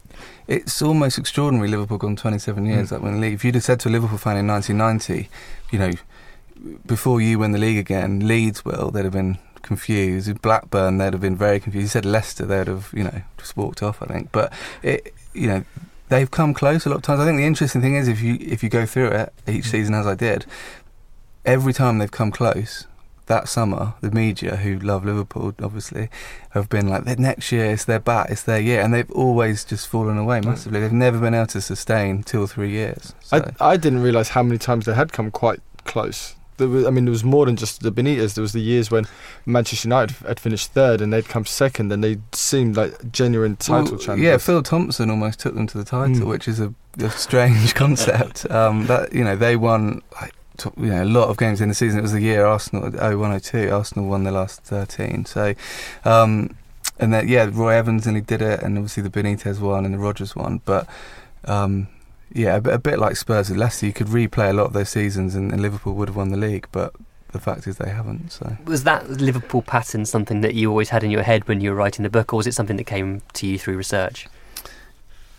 [0.47, 1.67] it's almost extraordinary.
[1.67, 2.89] Liverpool gone 27 years Mm.
[2.91, 3.33] that win the league.
[3.33, 5.29] If you'd have said to a Liverpool fan in 1990,
[5.71, 5.91] you know,
[6.85, 10.27] before you win the league again, Leeds will, they'd have been confused.
[10.27, 11.83] With Blackburn, they'd have been very confused.
[11.83, 14.01] You said Leicester, they'd have, you know, just walked off.
[14.01, 14.51] I think, but
[14.83, 15.63] it, you know.
[16.09, 17.19] They've come close a lot of times.
[17.19, 19.69] I think the interesting thing is if you if you go through it each mm.
[19.69, 20.47] season as I did,
[21.45, 22.87] every time they've come close,
[23.29, 26.09] that summer, the media who love Liverpool obviously
[26.49, 29.63] have been like, "The next year it's their bat, it's their year, and they've always
[29.63, 30.45] just fallen away mm.
[30.45, 30.81] massively.
[30.81, 33.13] They've never been able to sustain two or three years.
[33.21, 33.37] So.
[33.59, 36.35] I I didn't realise how many times they had come quite close.
[36.59, 38.35] There was, I mean, there was more than just the Benitez.
[38.35, 39.07] There was the years when
[39.47, 43.93] Manchester United had finished third and they'd come second, and they seemed like genuine title
[43.93, 44.21] Well, champions.
[44.21, 46.27] Yeah, Phil Thompson almost took them to the title, Mm.
[46.27, 48.49] which is a, a strange concept.
[48.51, 50.33] Um, that you know they won like
[50.77, 51.99] you know a lot of games in the season.
[51.99, 53.69] It was the year Arsenal 0102.
[53.71, 55.25] Arsenal won the last thirteen.
[55.25, 55.55] So.
[56.05, 56.55] Um,
[57.01, 59.97] and then yeah, Roy Evans nearly did it, and obviously the Benitez one and the
[59.97, 60.59] Rodgers one.
[60.65, 60.85] But
[61.45, 61.87] um,
[62.31, 64.73] yeah, a bit, a bit like Spurs with Leicester, you could replay a lot of
[64.73, 66.67] those seasons, and, and Liverpool would have won the league.
[66.71, 66.93] But
[67.31, 68.31] the fact is, they haven't.
[68.31, 71.71] So Was that Liverpool pattern something that you always had in your head when you
[71.71, 74.27] were writing the book, or was it something that came to you through research?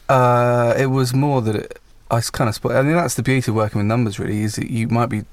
[0.08, 2.72] Uh, it was more that it, I kind of spot.
[2.72, 4.18] I mean, that's the beauty of working with numbers.
[4.18, 5.24] Really, is that you might be.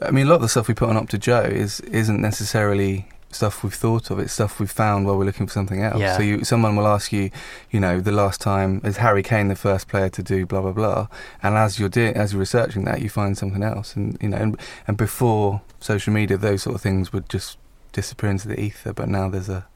[0.00, 3.62] I mean, a lot of the stuff we put on OptaJoe is isn't necessarily stuff
[3.62, 4.18] we've thought of.
[4.18, 6.00] It's stuff we've found while we're looking for something else.
[6.00, 6.16] Yeah.
[6.16, 7.30] So you, someone will ask you,
[7.70, 10.72] you know, the last time is Harry Kane the first player to do blah blah
[10.72, 11.08] blah,
[11.42, 14.38] and as you're doing, as you're researching that, you find something else, and you know,
[14.38, 17.58] and, and before social media, those sort of things would just
[17.92, 18.92] disappear into the ether.
[18.92, 19.66] But now there's a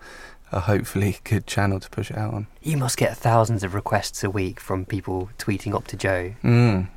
[0.53, 2.47] a hopefully good channel to push it out on.
[2.63, 6.37] You must get thousands of requests a week from people tweeting OptaJoe.
[6.43, 6.89] Mm.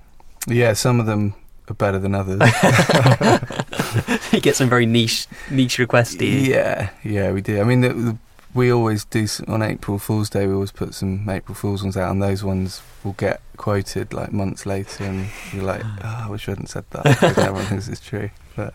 [0.48, 1.36] Yeah, some of them
[1.74, 2.40] better than others.
[4.32, 6.52] you get some very niche niche requests, do you?
[6.52, 7.60] yeah, yeah, we do.
[7.60, 8.18] I mean, the, the,
[8.54, 10.48] we always do s- on April Fool's Day.
[10.48, 14.32] We always put some April Fool's ones out, and those ones will get quoted like
[14.32, 16.24] months later, and you're like, ah.
[16.24, 17.04] oh, I wish I hadn't said that.
[17.04, 18.30] because everyone thinks it's true.
[18.56, 18.74] But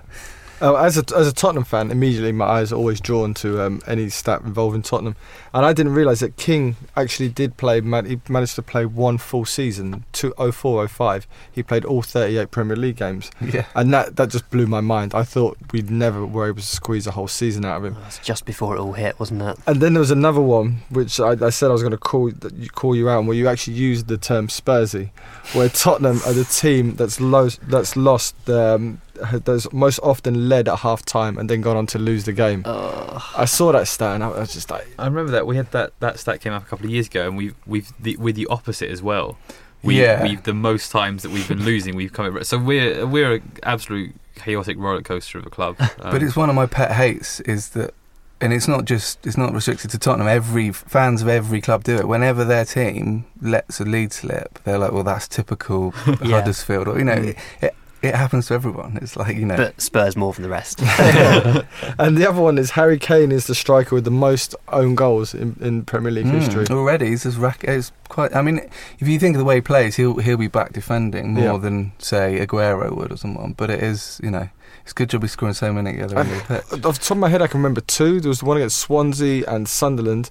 [0.66, 3.82] Oh, as a as a Tottenham fan, immediately my eyes are always drawn to um,
[3.86, 5.14] any stat involving Tottenham,
[5.52, 7.82] and I didn't realise that King actually did play.
[7.82, 11.26] Man, he managed to play one full season, two oh four oh five.
[11.52, 14.80] He played all thirty eight Premier League games, yeah, and that that just blew my
[14.80, 15.14] mind.
[15.14, 17.94] I thought we'd never were able to squeeze a whole season out of him.
[18.00, 19.58] That's just before it all hit, wasn't it?
[19.66, 22.30] And then there was another one which I, I said I was going to call
[22.30, 25.10] you- call you out, on, where you actually used the term Spursy,
[25.52, 30.80] where Tottenham are the team that's lo- that's lost, um, that's most often led at
[30.80, 32.62] half time and then gone on to lose the game.
[32.66, 35.92] I saw that stat and I was just like, I remember that we had that
[36.00, 38.46] that stat came up a couple of years ago, and we've we've the, with the
[38.48, 39.36] opposite as well.
[39.82, 40.22] We, Yeah.
[40.22, 42.42] we've the most times that we've been losing, we've come.
[42.44, 45.76] So we're we're an absolute chaotic roller coaster of a club.
[45.80, 47.94] Um, but it's one of my pet hates is that.
[48.40, 50.26] And it's not just it's not restricted to Tottenham.
[50.28, 52.06] Every fans of every club do it.
[52.08, 56.40] Whenever their team lets a lead slip, they're like, "Well, that's typical Yeah.
[56.40, 57.38] Huddersfield," or you know, Mm.
[57.62, 57.74] it,
[58.04, 58.98] it happens to everyone.
[59.02, 59.56] It's like you know.
[59.56, 60.80] But Spurs more than the rest.
[61.98, 65.34] and the other one is Harry Kane is the striker with the most own goals
[65.34, 66.66] in, in Premier League Mm, history.
[66.70, 67.06] already.
[67.08, 67.64] He's just rack.
[67.64, 68.34] It's quite.
[68.34, 68.58] I mean,
[68.98, 71.56] if you think of the way he plays, he'll he'll be back defending more Yeah.
[71.58, 73.52] than say Aguero would or someone.
[73.56, 74.48] But it is, you know,
[74.82, 76.84] it's a good job he's scoring so many at the other end of the pitch.
[76.84, 78.20] Off the top of my head, I can remember two.
[78.20, 80.30] There was the one against Swansea and Sunderland.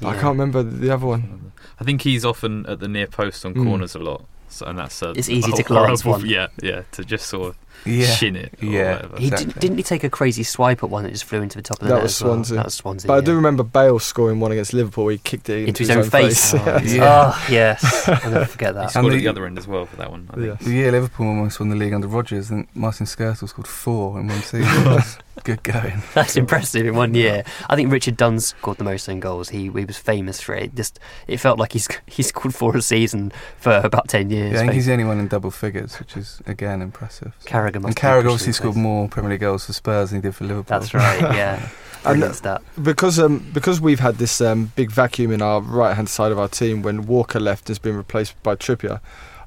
[0.00, 1.50] I can't remember the other one.
[1.80, 3.64] I think he's often at the near post on Mm.
[3.64, 4.24] corners a lot.
[4.48, 6.28] So, and that's a, It's easy a to glance horrible- one.
[6.36, 8.06] Yeah, yeah, to just sort of Yeah.
[8.06, 8.54] shin it.
[8.62, 8.92] Or Yeah.
[8.96, 9.16] whatever.
[9.18, 9.52] He Exactly.
[9.52, 11.76] did, didn't he take a crazy swipe at one that just flew into the top
[11.76, 12.32] of the That net was as well?
[12.34, 12.56] Swansea.
[12.56, 13.06] That was Swansea.
[13.08, 15.04] But I do remember Bale scoring one against Liverpool.
[15.04, 16.54] Where he kicked it into his own face.
[16.54, 16.80] Yeah.
[16.82, 17.32] Yeah.
[17.34, 18.84] Oh yes, I'll never forget that.
[18.84, 20.28] He scored And at the- the other end as well for that one.
[20.30, 20.46] I think.
[20.46, 20.54] Yeah.
[20.66, 24.28] The year Liverpool almost won the league under Rodgers, and Martin Skrtel scored four in
[24.28, 25.02] one season.
[25.44, 26.02] That's good going.
[26.14, 27.44] That's impressive in one year.
[27.68, 29.48] I think Richard Dunne scored the most own goals.
[29.50, 30.74] He he was famous for it.
[30.74, 34.52] Just it felt like he's he scored four a season for about ten years.
[34.52, 37.34] Yeah, I think he's the only one in double figures, which is again impressive.
[37.44, 38.82] Carragher must and be Carragher obviously scored place.
[38.82, 40.78] more Premier League goals for Spurs than he did for Liverpool.
[40.78, 41.20] That's right.
[41.20, 41.68] Yeah,
[42.04, 42.62] And brilliant stat.
[42.82, 46.38] because um, because we've had this um, big vacuum in our right hand side of
[46.38, 49.00] our team when Walker left and has been replaced by Trippier,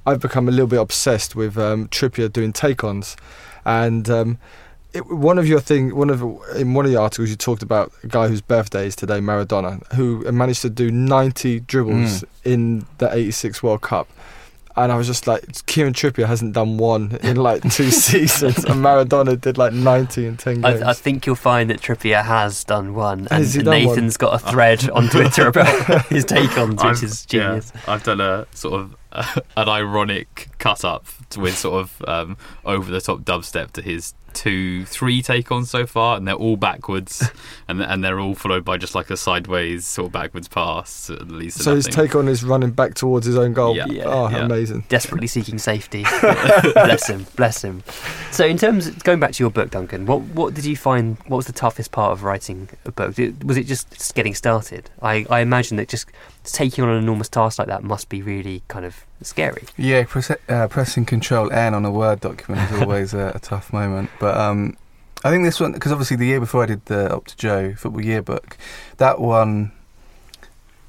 [0.05, 3.15] I've become a little bit obsessed with um, Trippier doing take-ons,
[3.65, 4.37] and um,
[4.93, 6.21] it, one of your thing, one of
[6.55, 9.85] in one of the articles you talked about a guy whose birthday is today, Maradona,
[9.93, 12.25] who managed to do 90 dribbles Mm.
[12.43, 14.07] in the '86 World Cup.
[14.73, 18.75] And I was just like, Kieran Trippier hasn't done one in like two seasons, and
[18.75, 20.81] Maradona did like 90 in 10 games.
[20.81, 23.95] I, I think you'll find that Trippier has done one, and Has he done one?
[23.95, 27.73] Nathan's got a thread on Twitter about his take on, which I've- is yeah, genius.
[27.85, 28.95] I've done a sort of
[29.57, 31.05] an ironic cut up
[31.37, 35.86] with sort of um, over the top dubstep to his two, three take ons so
[35.86, 37.29] far, and they're all backwards,
[37.67, 41.09] and and they're all followed by just like a sideways sort of backwards pass.
[41.09, 43.75] At least So his take on is running back towards his own goal.
[43.75, 43.86] Yeah.
[43.88, 44.03] Yeah.
[44.05, 44.45] oh, Yeah.
[44.45, 44.86] amazing.
[44.89, 46.03] Desperately seeking safety.
[46.73, 47.84] bless him, bless him.
[48.32, 51.17] So, in terms of going back to your book, Duncan, what what did you find?
[51.27, 53.17] What was the toughest part of writing a book?
[53.43, 54.89] Was it just, just getting started?
[55.01, 56.07] I, I imagine that just
[56.43, 59.65] taking on an enormous task like that must be really kind of scary.
[59.77, 63.71] Yeah, press, uh, pressing Control N on a Word document is always a, a tough
[63.71, 64.09] moment.
[64.19, 64.77] But um,
[65.23, 68.57] I think this one, because obviously the year before I did the OptaJoe football yearbook,
[68.97, 69.71] that one,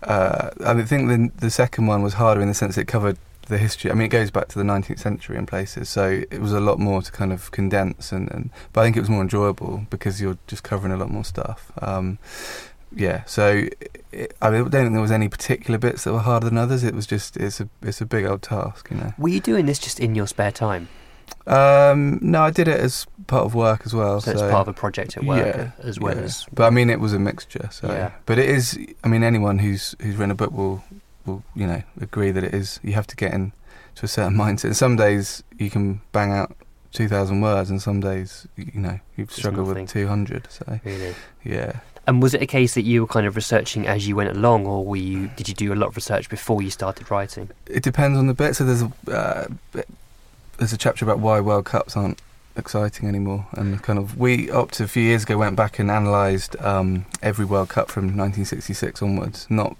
[0.03, 3.59] uh, I think the, the second one was harder in the sense it covered the
[3.59, 3.91] history.
[3.91, 6.61] I mean, it goes back to the 19th century in places, so it was a
[6.61, 8.11] lot more to kind of condense.
[8.11, 11.11] And, and but I think it was more enjoyable because you're just covering a lot
[11.11, 11.71] more stuff.
[11.83, 12.19] Um,
[12.95, 13.65] yeah, so
[14.13, 16.85] it, I don't think there was any particular bits that were harder than others.
[16.85, 19.13] It was just it's a it's a big old task, you know.
[19.19, 20.89] Were you doing this just in your spare time?
[21.47, 24.21] Um, no, I did it as part of work as well.
[24.21, 26.23] So, So, it's part of a project at work yeah, as well yeah.
[26.23, 26.47] as.
[26.53, 27.69] But I mean, it was a mixture.
[27.73, 28.13] So, Yeah.
[28.27, 28.79] but it is.
[29.03, 30.85] I mean, anyone who's who's written a book will
[31.27, 32.79] will you know agree that it is.
[32.83, 33.53] You have to get in
[33.97, 34.65] to a certain mindset.
[34.65, 36.55] And some days you can bang out
[36.93, 40.47] two thousand words, and some days you know you struggle with two hundred.
[40.51, 41.15] So, Really.
[41.45, 41.81] yeah.
[42.07, 44.67] And was it a case that you were kind of researching as you went along,
[44.67, 47.51] or were you did you do a lot of research before you started writing?
[47.67, 48.57] It depends on the bit.
[48.57, 49.83] So there's a uh,
[50.59, 52.21] there's a chapter about why World Cups aren't
[52.57, 55.91] exciting anymore, and kind of we up to a few years ago went back and
[55.91, 59.77] analysed um, every World Cup from 1966 onwards, not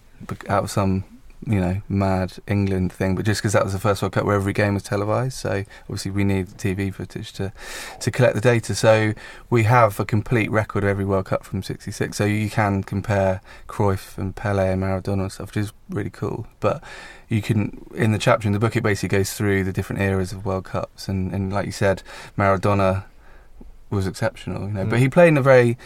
[0.49, 1.05] out of some
[1.47, 4.37] you know mad England thing, but just because that was the first World Cup where
[4.37, 5.37] every game was televised.
[5.39, 7.53] So obviously we need TV footage to
[8.01, 8.75] to collect the data.
[8.75, 9.13] So
[9.51, 12.17] we have a complete record of every World Cup from '66.
[12.17, 16.47] So you can compare Cruyff and Pele and Maradona and stuff, which is really cool.
[16.61, 16.83] But
[17.29, 20.33] you can in the chapter in the book it basically goes through the different eras
[20.33, 22.03] of World Cups and, and like you said,
[22.39, 23.05] Maradona
[23.91, 24.85] was exceptional, you know.
[24.85, 25.01] But Mm.
[25.01, 25.77] he played in a very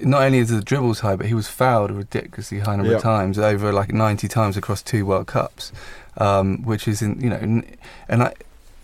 [0.00, 2.96] not only is the dribbles high, but he was fouled a ridiculously high number Yep.
[2.98, 5.72] of times, over like 90 times across two World Cups,
[6.18, 7.62] um, which is in you know,
[8.08, 8.32] and I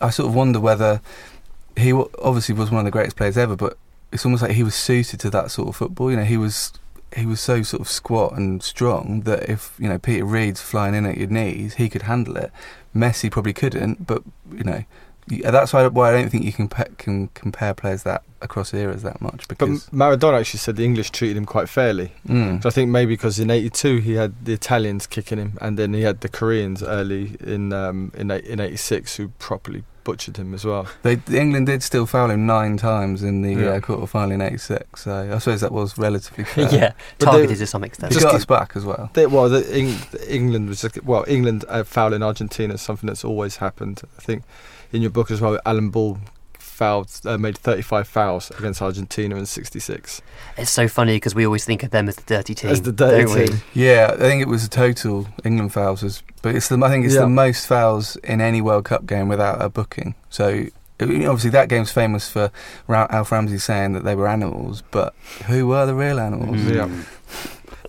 [0.01, 1.01] I sort of wonder whether
[1.77, 3.77] he w- obviously was one of the greatest players ever, but
[4.13, 6.11] it's almost like he was suited to that sort of football.
[6.11, 6.73] You know, he was
[7.17, 10.95] he was so sort of squat and strong that if you know Peter Reid's flying
[10.95, 12.51] in at your knees, he could handle it.
[12.95, 14.85] Messi probably couldn't, but you know.
[15.31, 18.75] Y- That's why, why I don't think you can pe- can compare players that across
[18.75, 19.59] eras that much But
[19.93, 22.13] Maradona actually said the English treated him quite fairly.
[22.29, 22.61] Mm.
[22.63, 25.95] So I think maybe because in '82 he had the Italians kicking him, and then
[25.95, 30.65] he had the Koreans early in um, in in '86 who properly butchered him as
[30.65, 30.89] well.
[31.05, 33.69] They, England did still foul him nine times in the Yeah.
[33.75, 36.69] uh, quarter final in '86, so I suppose that was relatively fair.
[36.75, 38.13] yeah, But targeted they- to some extent.
[38.13, 39.11] he Just got us back as well.
[39.13, 39.95] They, well, the, Eng,
[40.29, 44.03] England was just, well, England uh, fouling Argentina is something that's always happened.
[44.19, 44.43] I think
[44.93, 46.19] in your book as well, Alan Ball
[46.59, 50.23] fouled, uh, made 35 fouls against Argentina in '66
[50.57, 52.71] It's so funny because we always think of them as the dirty team.
[52.71, 53.47] as the dirty don't we?
[53.47, 53.61] team.
[53.75, 57.05] Yeah, I think it was a total England fouls was, but it's the I think
[57.05, 57.21] it's Yeah.
[57.23, 60.15] the most fouls in any World Cup game without a booking.
[60.31, 60.67] So
[61.01, 62.51] obviously, that game's famous for
[62.87, 65.15] Ra- Alf Ramsey saying that they were animals, but
[65.47, 66.57] who were the real animals?
[66.59, 66.75] Mm.
[66.75, 66.89] Yeah.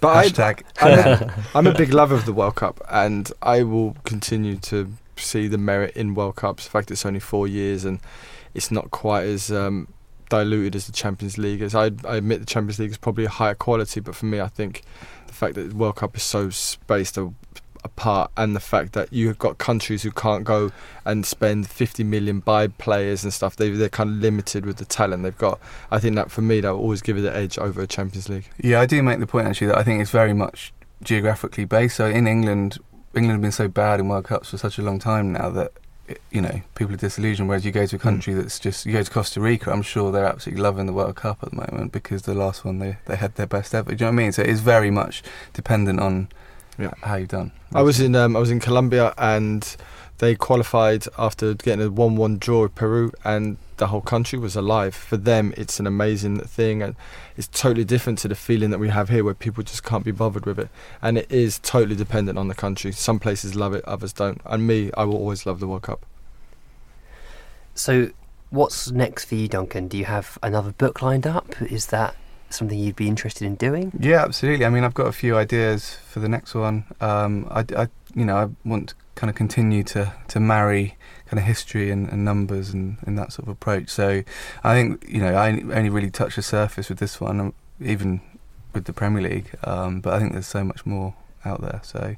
[0.01, 0.61] But I, Hashtag.
[0.81, 4.91] I'm, a, I'm a big lover of the World Cup, and I will continue to
[5.17, 6.65] see the merit in World Cups.
[6.65, 7.99] The fact it's only four years and
[8.53, 9.87] it's not quite as um,
[10.29, 11.75] diluted as the Champions League is.
[11.75, 14.47] I, I admit the Champions League is probably a higher quality, but for me, I
[14.47, 14.83] think
[15.27, 17.17] the fact that the World Cup is so spaced
[17.83, 20.71] apart, and the fact that you've got countries who can't go
[21.05, 24.85] and spend 50 million buy players and stuff, they they're kind of limited with the
[24.85, 25.59] talent they've got.
[25.91, 28.29] I think that for me, that will always give it the edge over a Champions
[28.29, 28.49] League.
[28.57, 31.97] Yeah, I do make the point actually that I think it's very much geographically based.
[31.97, 32.79] So in England,
[33.15, 35.71] England have been so bad in World Cups for such a long time now that
[36.31, 37.47] you know people are disillusioned.
[37.47, 40.11] Whereas you go to a country that's just you go to Costa Rica, I'm sure
[40.11, 43.15] they're absolutely loving the World Cup at the moment because the last one they they
[43.15, 43.91] had their best ever.
[43.91, 44.31] Do you know what I mean?
[44.31, 46.29] So it is very much dependent on
[46.77, 46.91] Yeah.
[47.03, 47.51] how you've done.
[47.73, 49.75] I was in um, I was in Colombia and
[50.17, 54.95] they qualified after getting a one-one draw with Peru, and the whole country was alive.
[54.95, 56.95] For them, it's an amazing thing, and
[57.35, 60.11] it's totally different to the feeling that we have here, where people just can't be
[60.11, 60.69] bothered with it.
[61.01, 62.93] And it is totally dependent on the country.
[62.93, 64.39] Some places love it, others don't.
[64.45, 66.05] And me, I will always love the World Cup.
[67.75, 68.11] So,
[68.51, 69.89] what's next for you, Duncan?
[69.89, 71.61] Do you have another book lined up?
[71.61, 72.15] Is that
[72.51, 73.91] something you'd be interested in doing?
[73.99, 74.65] Yeah, absolutely.
[74.65, 76.85] I mean, I've got a few ideas for the next one.
[77.01, 80.95] Um, I, I, you know, I want to kind of continue to, to marry
[81.33, 83.89] kind of history and, and numbers and, and that sort of approach.
[83.89, 84.21] So
[84.63, 88.21] I think, you know, I only really touched the surface with this one, um, even
[88.71, 89.49] with the Premier League.
[89.63, 91.15] Um, but I think there's so much more
[91.45, 91.81] out there.
[91.83, 92.15] So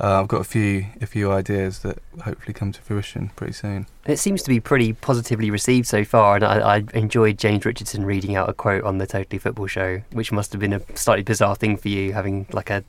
[0.00, 3.86] uh, I've got a few a few ideas that hopefully come to fruition pretty soon.
[4.06, 6.36] It seems to be pretty positively received so far.
[6.36, 10.00] And I, I enjoyed James Richardson reading out a quote on the Totally Football show,
[10.12, 12.84] which must have been a slightly bizarre thing for you, having like a,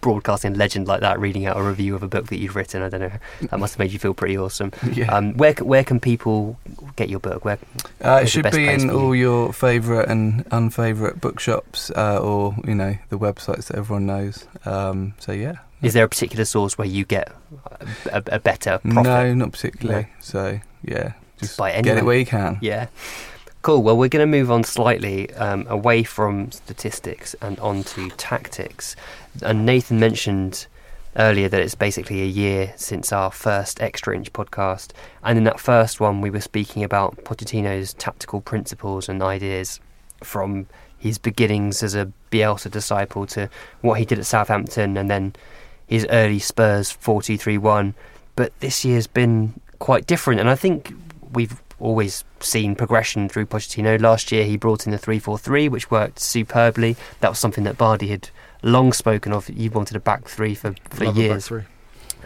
[0.00, 2.80] broadcasting legend like that reading out a review of a book that you've written.
[2.82, 3.12] I don't know.
[3.50, 4.72] That must have made you feel pretty awesome.
[4.94, 5.12] Yeah.
[5.12, 6.56] Um, where where can people
[6.94, 7.44] get your book?
[7.44, 7.58] Where
[8.00, 8.90] Uh, it should be in you?
[8.92, 14.46] all your favourite and unfavourite bookshops, uh, or you know the websites that everyone knows.
[14.64, 17.32] Um, so yeah, is there a particular source where you get
[18.12, 19.04] a, a, better profit?
[19.04, 20.06] no, not particularly.
[20.20, 22.58] So yeah, just Buy get it where you can.
[22.60, 22.88] Yeah.
[23.62, 23.82] Cool.
[23.82, 28.96] Well, we're going to move on slightly um, away from statistics and onto tactics.
[29.40, 30.66] And Nathan mentioned
[31.16, 34.90] earlier that it's basically a year since our first Extra Inch podcast.
[35.22, 39.80] And in that first one, we were speaking about Pochettino's tactical principles and ideas
[40.22, 40.66] from
[41.04, 43.50] his beginnings as a Bielsa disciple to
[43.82, 45.36] what he did at Southampton and then
[45.86, 47.94] his early Spurs 4 2 3 1.
[48.36, 50.40] But this year's been quite different.
[50.40, 50.94] And I think
[51.30, 54.00] we've always seen progression through Pochettino.
[54.00, 56.96] Last year, he brought in the 3 4 3, which worked superbly.
[57.20, 58.30] That was something that Bardi had
[58.62, 59.50] long spoken of.
[59.50, 61.52] You wanted a back three for, for Love years.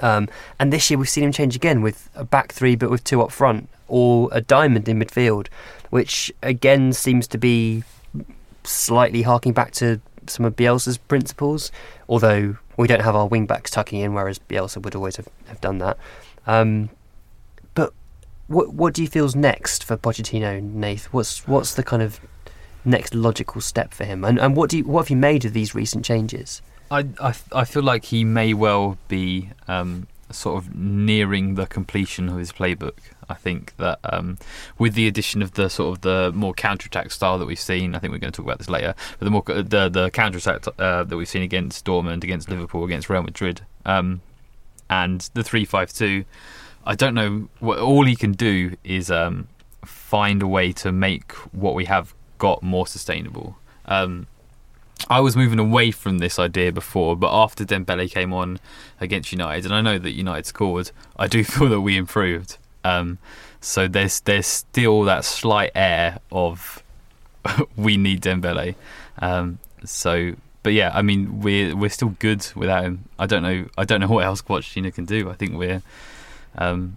[0.00, 0.28] Um,
[0.60, 3.20] and this year we've seen him change again with a back three, but with two
[3.22, 5.48] up front, or a diamond in midfield,
[5.90, 7.82] which again seems to be
[8.68, 11.72] slightly harking back to some of Bielsa's principles.
[12.08, 15.60] Although we don't have our wing backs tucking in, whereas Bielsa would always have, have
[15.60, 15.98] done that.
[16.46, 16.90] Um,
[17.74, 17.92] but
[18.46, 21.06] what what do you feel's next for Pochettino, Nath?
[21.06, 22.20] What's what's the kind of
[22.84, 24.24] next logical step for him?
[24.24, 26.62] And and what do you, what have you made of these recent changes?
[26.90, 32.30] I, I, I feel like he may well be um, sort of nearing the completion
[32.30, 32.94] of his playbook.
[33.28, 34.38] I think that um,
[34.78, 37.98] with the addition of the sort of the more counter-attack style that we've seen, I
[37.98, 38.94] think we're going to talk about this later.
[39.18, 43.10] But the more the the counter-attack uh, that we've seen against Dortmund, against Liverpool, against
[43.10, 44.20] Real Madrid, um,
[44.88, 46.24] and the three-five-two.
[46.84, 47.48] I don't know.
[47.60, 49.48] What, all he can do is um,
[49.84, 53.58] find a way to make what we have got more sustainable.
[53.84, 54.26] Um,
[55.08, 58.58] I was moving away from this idea before, but after Dembele came on
[59.00, 62.58] against United, and I know that United scored, I do feel that we improved.
[62.88, 63.18] Um,
[63.60, 66.82] so there's there's still that slight air of
[67.76, 68.74] we need Dembele.
[69.18, 73.04] Um, so, but yeah, I mean we're we're still good without him.
[73.18, 75.30] I don't know I don't know what else Pochettino can do.
[75.30, 75.82] I think we're
[76.56, 76.96] um,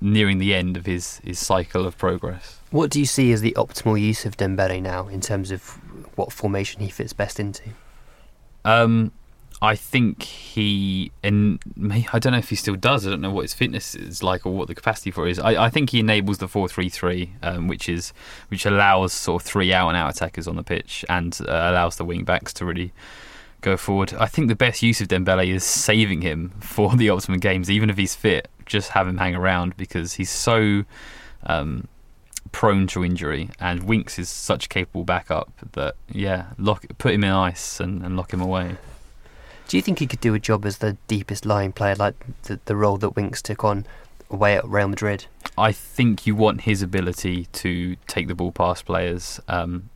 [0.00, 2.58] nearing the end of his his cycle of progress.
[2.70, 5.62] What do you see as the optimal use of Dembele now in terms of
[6.16, 7.62] what formation he fits best into?
[8.64, 9.12] Um,
[9.62, 11.60] I think he, and
[12.12, 13.06] I don't know if he still does.
[13.06, 15.38] I don't know what his fitness is like or what the capacity for is.
[15.38, 18.12] I, I think he enables the four-three-three, um, which is
[18.48, 21.94] which allows sort of three out and out attackers on the pitch and uh, allows
[21.94, 22.92] the wing backs to really
[23.60, 24.12] go forward.
[24.14, 27.88] I think the best use of Dembele is saving him for the optimum games, even
[27.88, 28.48] if he's fit.
[28.66, 30.84] Just have him hang around because he's so.
[31.44, 31.86] Um,
[32.50, 37.24] prone to injury, and Winks is such a capable backup that yeah, lock put him
[37.24, 38.76] in ice and, and lock him away.
[39.72, 42.60] Do you think he could do a job as the deepest lying player, like the,
[42.66, 43.86] the role that Winks took on?
[44.28, 45.24] away at Real Madrid.
[45.56, 49.88] I think you want his ability to take the ball past players um,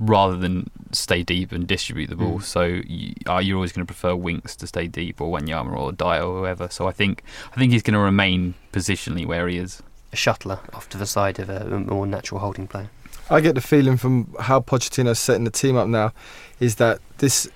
[0.00, 2.38] rather than stay deep and distribute the ball.
[2.38, 2.42] Mm.
[2.42, 5.92] So you, uh, you're always going to prefer Winks to stay deep or Wanyama or
[5.92, 6.68] Dier or whoever.
[6.68, 7.22] So I think
[7.52, 9.80] I think he's going to remain positionally where he is.
[10.12, 12.90] A shuttler off to the side of a, a more natural holding player.
[13.30, 16.12] I get the feeling from how Pochettino's setting the team up now
[16.58, 17.48] is that this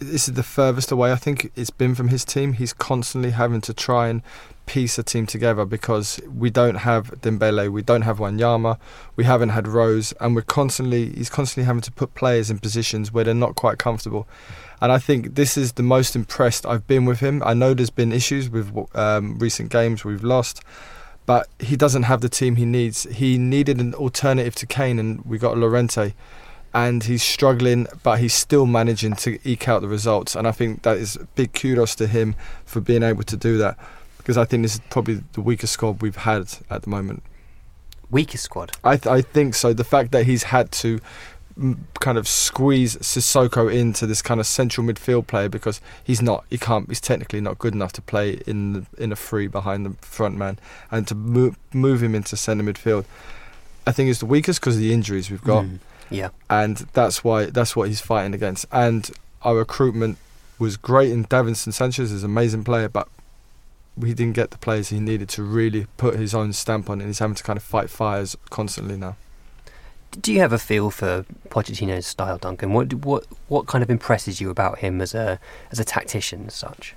[0.00, 2.54] this is the furthest away I think it's been from his team.
[2.54, 4.22] He's constantly having to try and
[4.64, 8.78] piece a team together because we don't have Dembele, we don't have Wanyama,
[9.16, 13.12] we haven't had Rose, and we're constantly he's constantly having to put players in positions
[13.12, 14.26] where they're not quite comfortable.
[14.80, 17.42] And I think this is the most impressed I've been with him.
[17.44, 20.62] I know there's been issues with um, recent games we've lost,
[21.26, 23.02] but he doesn't have the team he needs.
[23.04, 26.14] He needed an alternative to Kane, and we got Llorente,
[26.72, 30.36] and he's struggling, but he's still managing to eke out the results.
[30.36, 33.76] And I think that is big kudos to him for being able to do that,
[34.18, 37.22] because I think this is probably the weakest squad we've had at the moment.
[38.10, 38.72] Weakest squad.
[38.84, 39.72] I th- I think so.
[39.72, 41.00] The fact that he's had to
[41.58, 46.44] mm, kind of squeeze Sissoko into this kind of central midfield player because he's not
[46.50, 49.86] he can't he's technically not good enough to play in the, in a free behind
[49.86, 50.58] the front man
[50.90, 53.04] and to move move him into centre midfield
[53.86, 55.78] I think is the weakest because of the injuries we've got Mm,
[56.10, 56.30] Yeah.
[56.48, 59.10] and that's why that's what he's fighting against and
[59.42, 60.18] our recruitment
[60.58, 63.08] was great in Davinson Sanchez is an amazing player but
[64.00, 67.06] he didn't get the players he needed to really put his own stamp on it
[67.06, 69.16] he's having to kind of fight fires constantly now
[70.20, 72.72] Do you have a feel for Pochettino's style, Duncan?
[72.72, 75.38] What what what kind of impresses you about him as a
[75.70, 76.94] as a tactician, as such?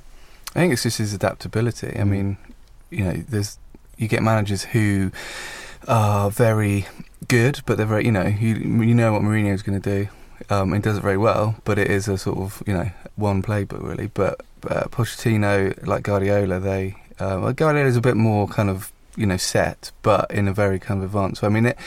[0.55, 1.89] I think it's just his adaptability.
[1.89, 2.07] I mm.
[2.07, 2.38] mean,
[2.89, 3.59] you know, there's
[3.97, 5.11] you get managers who
[5.88, 6.88] are very
[7.27, 10.09] good, but they're very, you know, you you know what Mourinho's going to do.
[10.49, 13.41] Um, he does it very well, but it is a sort of you know one
[13.41, 14.07] playbook really.
[14.07, 19.25] But uh, Pochettino, like Guardiola, they uh, well, Guardiola's a bit more kind of you
[19.25, 21.41] know set, but in a very kind of advanced.
[21.41, 21.47] way.
[21.47, 21.77] I mean, it,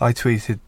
[0.00, 0.60] I tweeted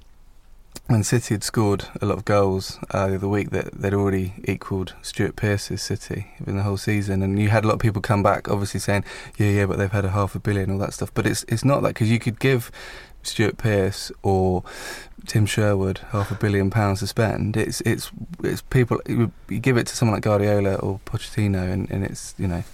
[0.91, 4.35] when City had scored a lot of goals uh, the other week that they'd already
[4.43, 8.03] equalled Stuart Pearce's City in the whole season, and you had a lot of people
[8.03, 9.05] come back, obviously saying,
[9.39, 11.65] "Yeah, yeah, but they've had a half a billion, all that stuff." But it's it's
[11.65, 12.73] not that because you could give
[13.23, 14.65] Stuart Pearce or
[15.27, 17.57] Tim Sherwood half a billion pounds to spend.
[17.57, 18.11] It's it's
[18.43, 19.01] it's people.
[19.07, 22.65] You give it to someone like Guardiola or Pochettino, and, and it's you know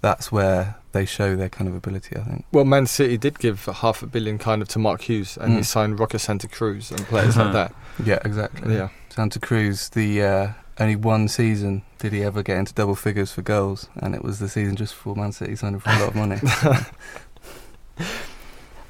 [0.00, 2.16] that's where they show their kind of ability.
[2.16, 2.44] I think.
[2.52, 5.58] Well, Man City did give half a billion kind of to Mark Hughes, and he
[5.60, 5.64] Mm.
[5.66, 7.74] signed Roque Santa Cruz and players like that.
[8.04, 8.74] Yeah, exactly.
[8.74, 10.48] Yeah, Santa Cruz, the uh,
[10.78, 14.38] only one season did he ever get into double figures for goals, and it was
[14.38, 16.40] the season just before Man City signed him for a lot of money.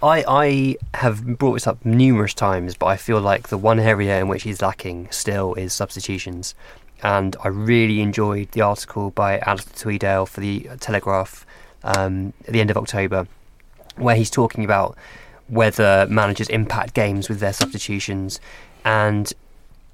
[0.02, 4.18] I I have brought this up numerous times, but I feel like the one area
[4.18, 6.54] in which he's lacking still is substitutions.
[7.02, 11.46] And I really enjoyed the article by Alistair Tweedale for the Telegraph
[11.82, 13.26] um, at the end of October,
[13.96, 14.96] where he's talking about
[15.48, 18.40] whether managers impact games with their substitutions.
[18.84, 19.32] And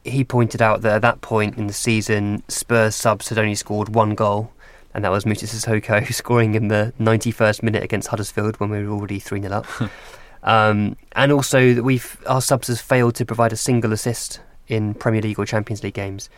[0.05, 3.95] he pointed out that at that point in the season, Spurs subs had only scored
[3.95, 4.53] one goal,
[4.95, 8.93] and that was Moussa Sissoko scoring in the 91st minute against Huddersfield when we were
[8.93, 9.67] already 3 0 up.
[10.43, 14.95] um, and also that we've our subs has failed to provide a single assist in
[14.95, 16.29] Premier League or Champions League games.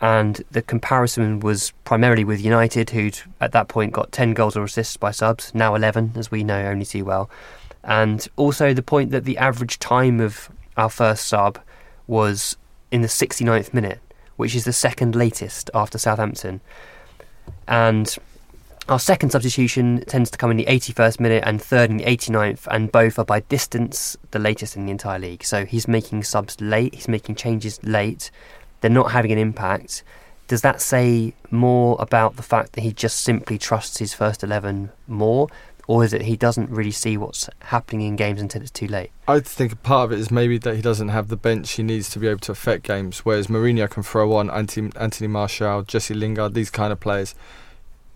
[0.00, 4.64] And the comparison was primarily with United, who'd at that point got 10 goals or
[4.64, 7.28] assists by subs, now 11, as we know only too well.
[7.84, 11.58] And also the point that the average time of our first sub
[12.06, 12.56] was
[12.90, 14.00] in the 69th minute,
[14.36, 16.60] which is the second latest after Southampton.
[17.68, 18.16] And
[18.88, 22.66] our second substitution tends to come in the 81st minute and third in the 89th,
[22.68, 25.44] and both are by distance the latest in the entire league.
[25.44, 28.30] So he's making subs late, he's making changes late,
[28.80, 30.02] they're not having an impact.
[30.48, 34.90] Does that say more about the fact that he just simply trusts his first 11
[35.06, 35.48] more?
[35.86, 39.10] Or is it he doesn't really see what's happening in games until it's too late?
[39.26, 42.08] I think part of it is maybe that he doesn't have the bench he needs
[42.10, 43.20] to be able to affect games.
[43.20, 47.34] Whereas Mourinho can throw on Anthony, Anthony Martial, Jesse Lingard, these kind of players.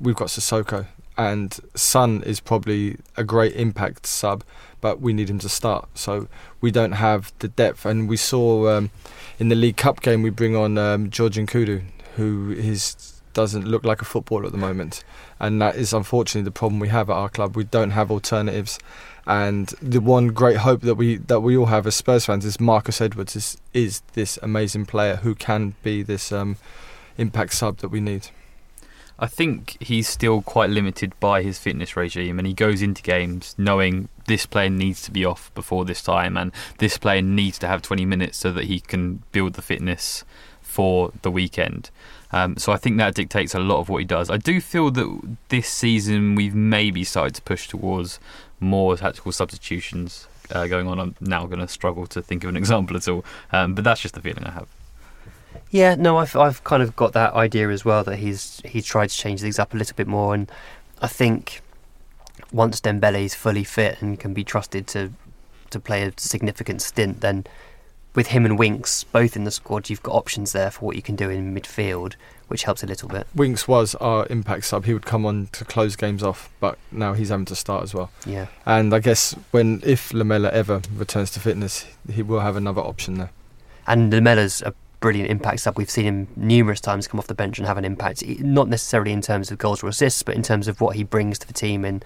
[0.00, 0.86] We've got Sissoko,
[1.16, 4.44] and Son is probably a great impact sub,
[4.80, 5.88] but we need him to start.
[5.94, 6.28] So
[6.60, 7.84] we don't have the depth.
[7.86, 8.90] And we saw um,
[9.38, 11.82] in the League Cup game we bring on um, George Nkoudou,
[12.16, 15.02] who is doesn't look like a footballer at the moment,
[15.40, 17.56] and that is unfortunately the problem we have at our club.
[17.56, 18.78] We don't have alternatives,
[19.26, 22.60] and the one great hope that we that we all have as Spurs fans is
[22.60, 26.56] Marcus Edwards is is this amazing player who can be this um,
[27.18, 28.28] impact sub that we need.
[29.18, 33.54] I think he's still quite limited by his fitness regime, and he goes into games
[33.56, 37.68] knowing this player needs to be off before this time, and this player needs to
[37.68, 40.24] have 20 minutes so that he can build the fitness
[40.60, 41.90] for the weekend.
[42.32, 44.28] Um, so I think that dictates a lot of what he does.
[44.28, 48.18] I do feel that this season we've maybe started to push towards
[48.58, 50.98] more tactical substitutions uh, going on.
[50.98, 54.00] I'm now going to struggle to think of an example at all, um, but that's
[54.00, 54.73] just the feeling I have.
[55.74, 59.08] Yeah, no, I've I've kind of got that idea as well that he's he's tried
[59.10, 60.48] to change things up a little bit more, and
[61.02, 61.62] I think
[62.52, 65.10] once Dembele is fully fit and can be trusted to
[65.70, 67.44] to play a significant stint, then
[68.14, 71.02] with him and Winks both in the squad, you've got options there for what you
[71.02, 72.14] can do in midfield,
[72.46, 73.26] which helps a little bit.
[73.34, 74.84] Winks was our impact sub.
[74.84, 77.92] He would come on to close games off, but now he's having to start as
[77.92, 78.12] well.
[78.24, 82.80] Yeah, And I guess when if Lamela ever returns to fitness, he will have another
[82.82, 83.30] option there.
[83.88, 84.72] and Lamela's a
[85.04, 85.76] brilliant impact sub.
[85.76, 89.12] We've seen him numerous times come off the bench and have an impact, not necessarily
[89.12, 91.52] in terms of goals or assists, but in terms of what he brings to the
[91.52, 92.02] team and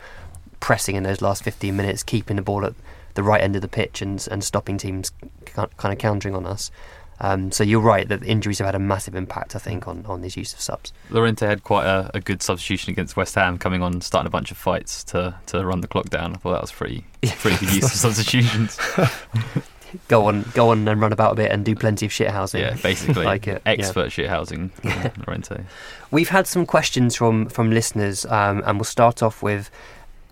[0.58, 2.74] pressing in those last 15 minutes, keeping the ball at
[3.14, 5.12] the right end of the pitch and and stopping teams
[5.44, 6.72] kind of countering on us.
[7.20, 10.24] Um, so you're right that injuries have had a massive impact, I think, on, on
[10.24, 10.92] his use of subs.
[11.08, 14.50] Llorente had quite a, a good substitution against West Ham, coming on, starting a bunch
[14.50, 16.34] of fights to, to run the clock down.
[16.34, 18.76] I thought that was pretty pretty good use of substitutions.
[20.08, 22.60] Go on, go on and run about a bit and do plenty of shit housing.
[22.60, 23.72] Yeah, basically, Like it, yeah.
[23.72, 24.70] expert shit housing
[25.26, 25.64] Llorente.
[26.10, 29.70] We've had some questions from from listeners, um, and we'll start off with.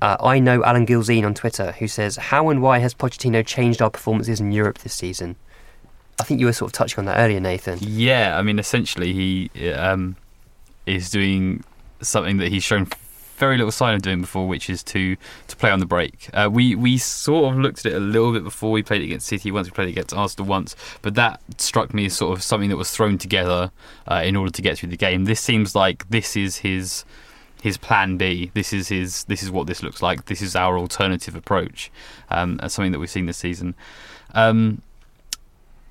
[0.02, 3.80] Uh, I know Alan Gilzine on Twitter who says, "How and why has Pochettino changed
[3.80, 5.36] our performances in Europe this season?"
[6.20, 7.78] I think you were sort of touching on that earlier, Nathan.
[7.80, 10.16] Yeah, I mean, essentially, he um,
[10.86, 11.62] is doing
[12.00, 12.86] something that he's shown
[13.36, 15.16] very little sign of doing before, which is to
[15.48, 16.28] to play on the break.
[16.32, 19.26] Uh, we we sort of looked at it a little bit before we played against
[19.26, 19.50] City.
[19.50, 22.76] Once we played against Arsenal once, but that struck me as sort of something that
[22.76, 23.70] was thrown together
[24.08, 25.24] uh, in order to get through the game.
[25.24, 27.04] This seems like this is his
[27.62, 28.50] his plan B.
[28.54, 29.24] This is his.
[29.24, 30.26] This is what this looks like.
[30.26, 31.90] This is our alternative approach.
[32.30, 33.74] Um, something that we've seen this season.
[34.34, 34.82] Um,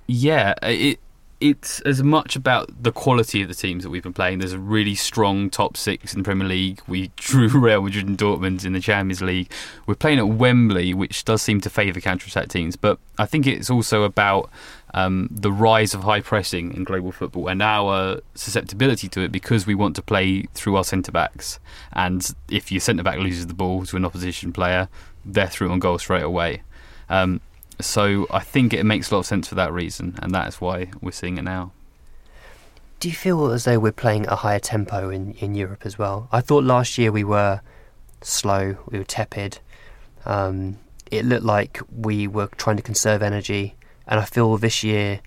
[0.08, 1.00] yeah, it
[1.42, 4.40] it's as much about the quality of the teams that we've been playing.
[4.40, 6.82] There's a really strong top six in the Premier League.
[6.88, 9.52] We drew Real Madrid and Dortmund in the Champions League.
[9.86, 12.76] We're playing at Wembley, which does seem to favour counter-attack teams.
[12.76, 14.50] But I think it's also about
[14.94, 19.68] um, the rise of high pressing in global football and our susceptibility to it because
[19.68, 21.60] we want to play through our centre backs.
[21.92, 24.88] And if your centre back loses the ball to an opposition player,
[25.26, 26.62] they're through on goal straight away.
[27.10, 27.42] Um,
[27.80, 30.62] so I think it makes a lot of sense for that reason, and that is
[30.62, 31.72] why we're seeing it now.
[33.00, 35.98] Do you feel as though we're playing at a higher tempo in, in Europe as
[35.98, 36.30] well?
[36.32, 37.62] I thought last year we were
[38.22, 39.60] slow, we were tepid.
[40.26, 40.78] Um,
[41.12, 43.76] it looked like we were trying to conserve energy,
[44.08, 45.20] and I feel this year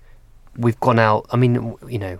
[0.57, 1.27] we've gone out.
[1.31, 2.19] I mean, you know,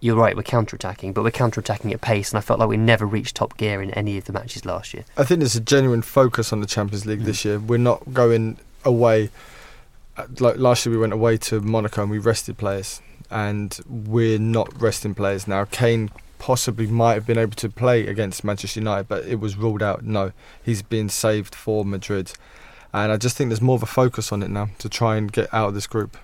[0.00, 2.68] you're right, we're counter attacking, but we're counter attacking at pace, and I felt like
[2.68, 5.04] we never reached top gear in any of the matches last year.
[5.16, 7.60] I think there's a genuine focus on the Champions League this year.
[7.60, 9.30] We're not going away.
[10.16, 13.00] Uh, Like last year, we went away to Monaco and we rested players,
[13.30, 15.64] and we're not resting players now.
[15.64, 19.82] Kane possibly might have been able to play against Manchester United, but it was ruled
[19.82, 20.02] out.
[20.04, 20.32] No,
[20.62, 22.32] he's been saved for Madrid,
[22.92, 25.30] and I just think there's more of a focus on it now to try and
[25.30, 26.16] get out of this group.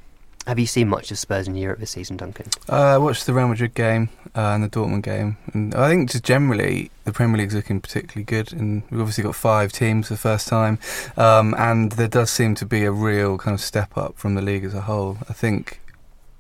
[0.49, 2.47] Have you seen much of Spurs in Europe this season, Duncan?
[2.71, 6.11] Uh, I watched the Real Madrid game uh, and the Dortmund game, and I think
[6.11, 8.55] just generally the Premier League's looking particularly good.
[8.55, 10.79] And we've obviously got five teams for the first time,
[11.19, 14.41] um, and there does seem to be a real kind of step up from the
[14.41, 15.19] league as a whole.
[15.29, 15.83] I think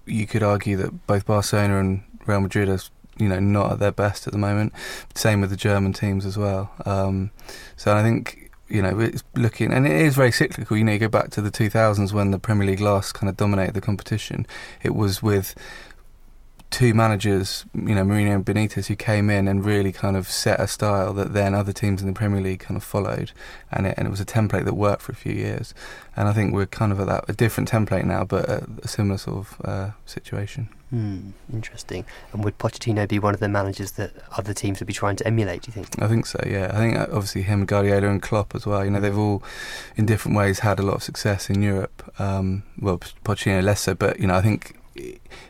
[0.06, 2.80] you could argue that both Barcelona and Real Madrid are,
[3.18, 4.72] you know, not at their best at the moment.
[5.14, 6.72] Same with the German teams as well.
[6.86, 7.30] Um,
[7.76, 10.76] so I think you know, it's looking, and it is very cyclical.
[10.76, 13.36] You know, you go back to the 2000s when the Premier League last kind of
[13.36, 14.46] dominated the competition.
[14.82, 15.54] It was with
[16.70, 20.60] two managers, you know, Mourinho and Benitez, who came in and really kind of set
[20.60, 23.32] a style that then other teams in the Premier League kind of followed,
[23.72, 25.74] and it, and it was a template that worked for a few years.
[26.16, 28.88] And I think we're kind of at that a different template now, but a, a
[28.88, 30.68] similar sort of uh, situation.
[30.90, 32.04] Hmm, interesting.
[32.32, 35.26] And would Pochettino be one of the managers that other teams would be trying to
[35.26, 35.62] emulate?
[35.62, 36.02] Do you think?
[36.02, 36.42] I think so.
[36.46, 38.84] Yeah, I think uh, obviously him, Guardiola, and Klopp as well.
[38.84, 39.42] You know, they've all,
[39.96, 42.10] in different ways, had a lot of success in Europe.
[42.18, 44.78] Um, well, Pochettino less so, but you know, I think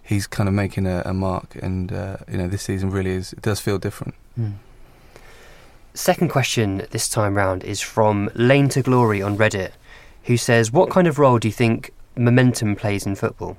[0.02, 3.32] he's kind of making a, a mark, and uh, you know, this season really is.
[3.32, 4.14] It does feel different.
[4.34, 4.52] Hmm.
[5.94, 9.72] Second question this time round is from Lane to Glory on Reddit,
[10.24, 13.56] who says, "What kind of role do you think momentum plays in football?"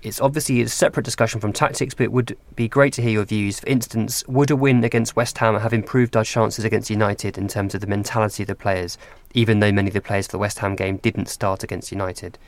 [0.00, 3.24] It's obviously a separate discussion from tactics, but it would be great to hear your
[3.24, 3.58] views.
[3.58, 7.48] For instance, would a win against West Ham have improved our chances against United in
[7.48, 8.96] terms of the mentality of the players,
[9.34, 12.38] even though many of the players for the West Ham game didn't start against United?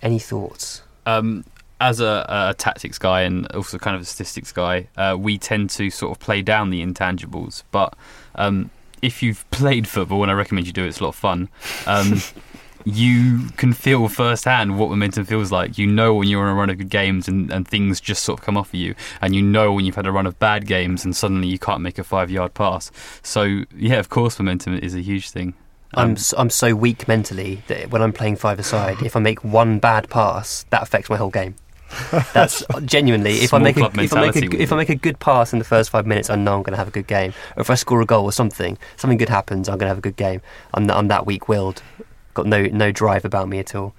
[0.00, 0.82] Any thoughts?
[1.04, 1.44] Um,
[1.82, 5.70] as a, a tactics guy and also kind of a statistics guy, uh, we tend
[5.70, 7.62] to sort of play down the intangibles.
[7.70, 7.94] But
[8.36, 8.70] um,
[9.02, 11.48] if you've played football, and I recommend you do, it, it's a lot of fun.
[11.86, 12.20] Um,
[12.84, 15.78] you can feel firsthand what momentum feels like.
[15.78, 18.40] You know when you're on a run of good games and, and things just sort
[18.40, 20.66] of come off of you, and you know when you've had a run of bad
[20.66, 22.90] games and suddenly you can't make a five yard pass.
[23.22, 25.54] So yeah, of course, momentum is a huge thing.
[25.94, 29.20] I'm Um, s- I'm so weak mentally that when I'm playing five aside, if I
[29.20, 31.54] make one bad pass, that affects my whole game.
[32.32, 35.18] That's genuinely if I make a, if I make a, if I make a good
[35.18, 37.32] pass in the first five minutes, I know I'm going to have a good game.
[37.56, 39.98] Or if I score a goal or something, something good happens, I'm going to have
[39.98, 40.40] a good game.
[40.74, 41.82] I'm I'm that weak willed,
[42.34, 43.94] got no no drive about me at all.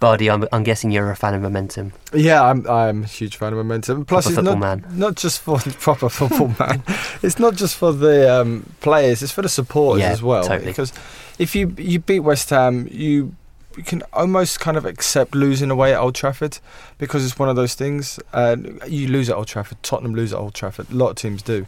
[0.00, 1.92] Bardi, I'm, I'm guessing you're a fan of momentum.
[2.14, 4.04] Yeah, I'm I'm a huge fan of momentum.
[4.04, 4.98] Plus, Proper it's football not man.
[4.98, 6.84] not just for the proper football man.
[7.20, 9.22] It's not just for the um, players.
[9.24, 10.44] It's for the supporters Yeah, as well.
[10.44, 10.70] totally.
[10.70, 10.92] Because
[11.40, 13.34] if you you beat West Ham, you
[13.78, 16.58] you can almost kind of accept losing away at Old Trafford
[16.98, 18.18] because it's one of those things.
[18.32, 18.56] Uh,
[18.86, 19.82] you lose at Old Trafford.
[19.82, 20.90] Tottenham lose at Old Trafford.
[20.90, 21.66] A lot of teams do.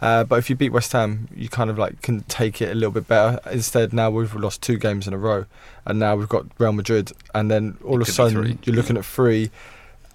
[0.00, 2.74] Uh, but if you beat West Ham, you kind of like can take it a
[2.74, 3.38] little bit better.
[3.52, 5.46] Instead, now we've lost two games in a row,
[5.86, 8.96] and now we've got Real Madrid, and then all It of a sudden you're looking
[8.96, 9.52] at three,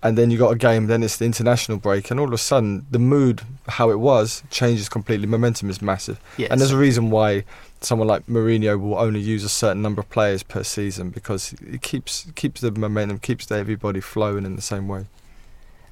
[0.04, 0.88] and then you got a game.
[0.88, 4.43] Then it's the international break, and all of a sudden the mood, how it was,
[4.50, 5.28] changes completely.
[5.28, 6.50] Momentum is massive, Yes.
[6.52, 7.43] and there's a reason why
[7.82, 11.82] someone like Mourinho will only use a certain number of players per season because it
[11.82, 15.06] keeps keeps the momentum, keeps everybody flowing in the same way.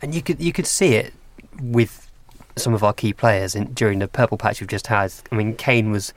[0.01, 1.13] And you could you could see it
[1.61, 2.09] with
[2.57, 5.13] some of our key players in, during the purple patch we've just had.
[5.31, 6.13] I mean, Kane was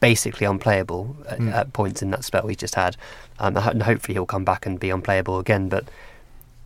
[0.00, 1.52] basically unplayable at, Mm.
[1.52, 2.96] at points in that spell we just had,
[3.38, 5.68] um, and hopefully he'll come back and be unplayable again.
[5.68, 5.84] But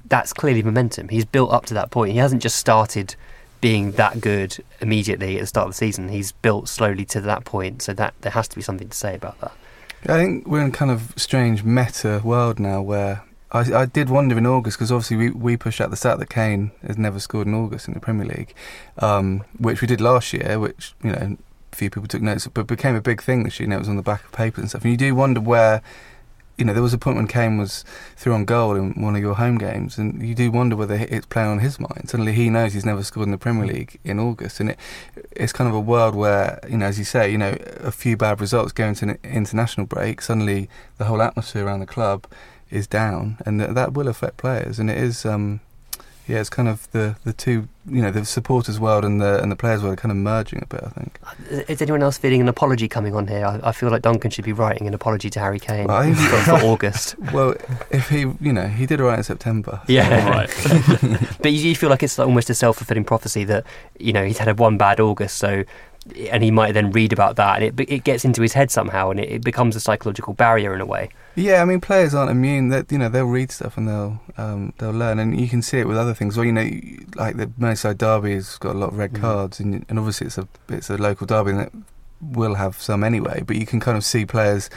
[0.09, 1.09] that's clearly momentum.
[1.09, 2.13] He's built up to that point.
[2.13, 3.15] He hasn't just started
[3.61, 6.09] being that good immediately at the start of the season.
[6.09, 7.83] He's built slowly to that point.
[7.83, 9.53] So that there has to be something to say about that.
[10.05, 14.39] I think we're in kind of strange meta world now where I, I did wonder
[14.39, 17.49] in August because obviously we, we pushed out the stat that Kane has never scored
[17.49, 18.55] in August in the Premier League,
[18.99, 21.37] um, which we did last year, which you know
[21.73, 23.65] few people took notes, of, but became a big thing this year.
[23.67, 24.83] You know, it was on the back of papers and stuff.
[24.83, 25.81] And you do wonder where,
[26.59, 27.85] you know, there was a point when Kane was
[28.17, 31.27] through on goal in one of your home games, and you do wonder whether it's
[31.27, 32.11] playing on his mind.
[32.11, 34.79] Suddenly he knows he's never scored in the Premier League in August, and it
[35.33, 38.17] it's kind of a world where you know, as you say, you know, a few
[38.17, 40.21] bad results go into an international break.
[40.21, 42.27] Suddenly, the whole atmosphere around the club
[42.71, 44.81] is down, and th- that will affect players.
[44.81, 45.61] And it is, um,
[46.29, 49.51] yeah, it's kind of the, the two, you know, the supporters world and the and
[49.51, 50.83] the players world are kind of merging a bit.
[50.85, 51.19] I think.
[51.27, 53.45] Uh, is anyone else feeling an apology coming on here?
[53.47, 56.13] I, I feel like Duncan should be writing an apology to Harry Kane Well, I
[56.13, 57.19] think- for, for August.
[57.33, 57.55] Well,
[57.91, 59.81] if he, you know, he did all right in September.
[59.89, 60.29] Yeah.
[60.29, 60.51] right.
[61.43, 63.65] But you, you feel like it's almost a self fulfilling prophecy that
[63.99, 65.65] you know he's had a one bad August, so
[66.31, 69.11] and he might then read about that, and it it gets into his head somehow,
[69.11, 71.11] and it, it becomes a psychological barrier in a way.
[71.35, 72.69] Yeah, I mean, players aren't immune.
[72.69, 75.79] That you know, they'll read stuff and they'll um, they'll learn, and you can see
[75.79, 76.37] it with other things.
[76.37, 76.69] Well, you know,
[77.17, 79.21] like the Merseyside derby has got a lot of red Mm.
[79.21, 81.73] cards, and, and obviously it's a it's a local derby, and it
[82.21, 83.43] will have some anyway.
[83.47, 84.69] But you can kind of see players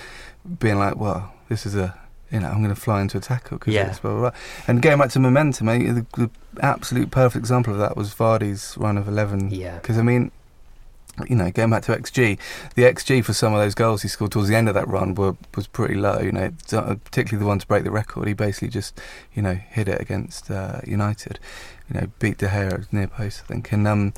[0.59, 1.99] being like, "Well, this is a."
[2.33, 3.89] You know, I'm going to fly into a tackle because Yeah.
[3.89, 4.39] it's blah, blah, blah.
[4.65, 6.29] And going back to momentum, I, the, the
[6.61, 9.75] absolute perfect example of that was Vardy's run of 11 Yeah.
[9.79, 10.31] because I mean,
[11.29, 12.37] you know, going back to XG,
[12.75, 15.15] the XG for some of those goals he scored towards the end of that run
[15.15, 16.19] were, was pretty low.
[16.19, 18.27] You know, uh, particularly the one to break the record.
[18.27, 18.99] He basically just,
[19.33, 21.39] you know, hit it against uh, United.
[21.89, 23.71] You know, beat De Gea at near post, I think.
[23.71, 24.13] And um,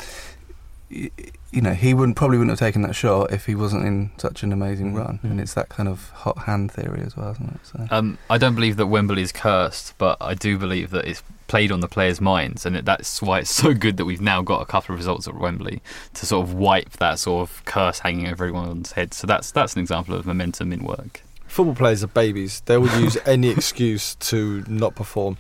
[1.54, 4.44] you know, he wouldn't probably wouldn't have taken that shot if he wasn't in such
[4.44, 5.20] an amazing run.
[5.24, 5.32] Mhm.
[5.32, 7.60] And it's that kind of hot hand theory as well, isn't it?
[7.64, 7.88] So.
[7.92, 11.72] Um, I don't believe that Wembley is cursed, but I do believe that it's played
[11.72, 14.66] on the players' minds, and that's why it's so good that we've now got a
[14.66, 15.82] couple of results at Wembley
[16.16, 19.14] to sort of wipe that sort of curse hanging over everyone's head.
[19.14, 21.22] So that's that's an example of momentum in work.
[21.48, 22.62] Football players are babies.
[22.66, 25.38] They will use any excuse to not perform.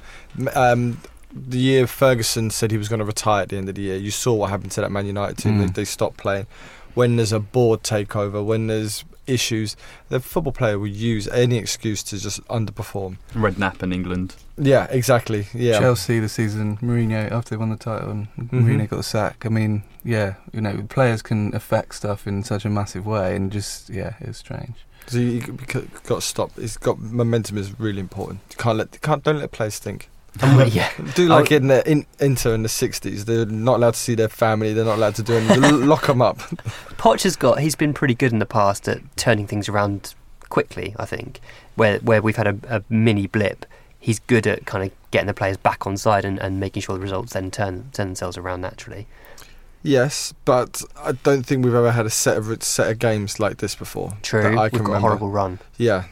[0.53, 0.99] Um,
[1.35, 3.95] the year Ferguson said he was going to retire at the end of the year,
[3.97, 5.57] you saw what happened to that Man United team.
[5.57, 5.73] They, Mm.
[5.73, 6.45] they stopped playing.
[6.93, 9.75] When there's a board takeover, when there's issues,
[10.09, 13.17] the football player will use any excuse to just underperform.
[13.33, 14.35] Redknapp in England.
[14.57, 15.47] Yeah, exactly.
[15.53, 15.79] Yeah.
[15.79, 18.49] Chelsea the season, Mourinho after they won the title, and Mhm.
[18.63, 19.45] Mourinho got the sack.
[19.45, 23.51] I mean, yeah, you know, players can affect stuff in such a massive way, and
[23.51, 24.75] just yeah, it's strange.
[25.07, 25.51] So you, you
[26.05, 26.51] got to stop.
[26.57, 28.39] It's got momentum is really important.
[28.51, 30.09] You can't let you can't don't let players think.
[30.41, 30.91] Yeah.
[31.15, 33.25] Do like in the in, Inter in the sixties.
[33.25, 34.73] They're not allowed to see their family.
[34.73, 35.85] They're not allowed to do anything.
[35.87, 36.37] Lock them up.
[36.97, 40.15] Poch has got he's been pretty good in the past at turning things around
[40.49, 40.95] quickly.
[40.97, 41.39] I think
[41.75, 43.65] where where we've had a, a mini blip,
[43.99, 46.95] he's good at kind of getting the players back on side and, and making sure
[46.95, 49.07] the results then turn turn themselves around naturally.
[49.83, 53.57] Yes, but I don't think we've ever had a set of set of games like
[53.57, 54.17] this before.
[54.21, 56.05] True, I we've got a horrible run, Yeah.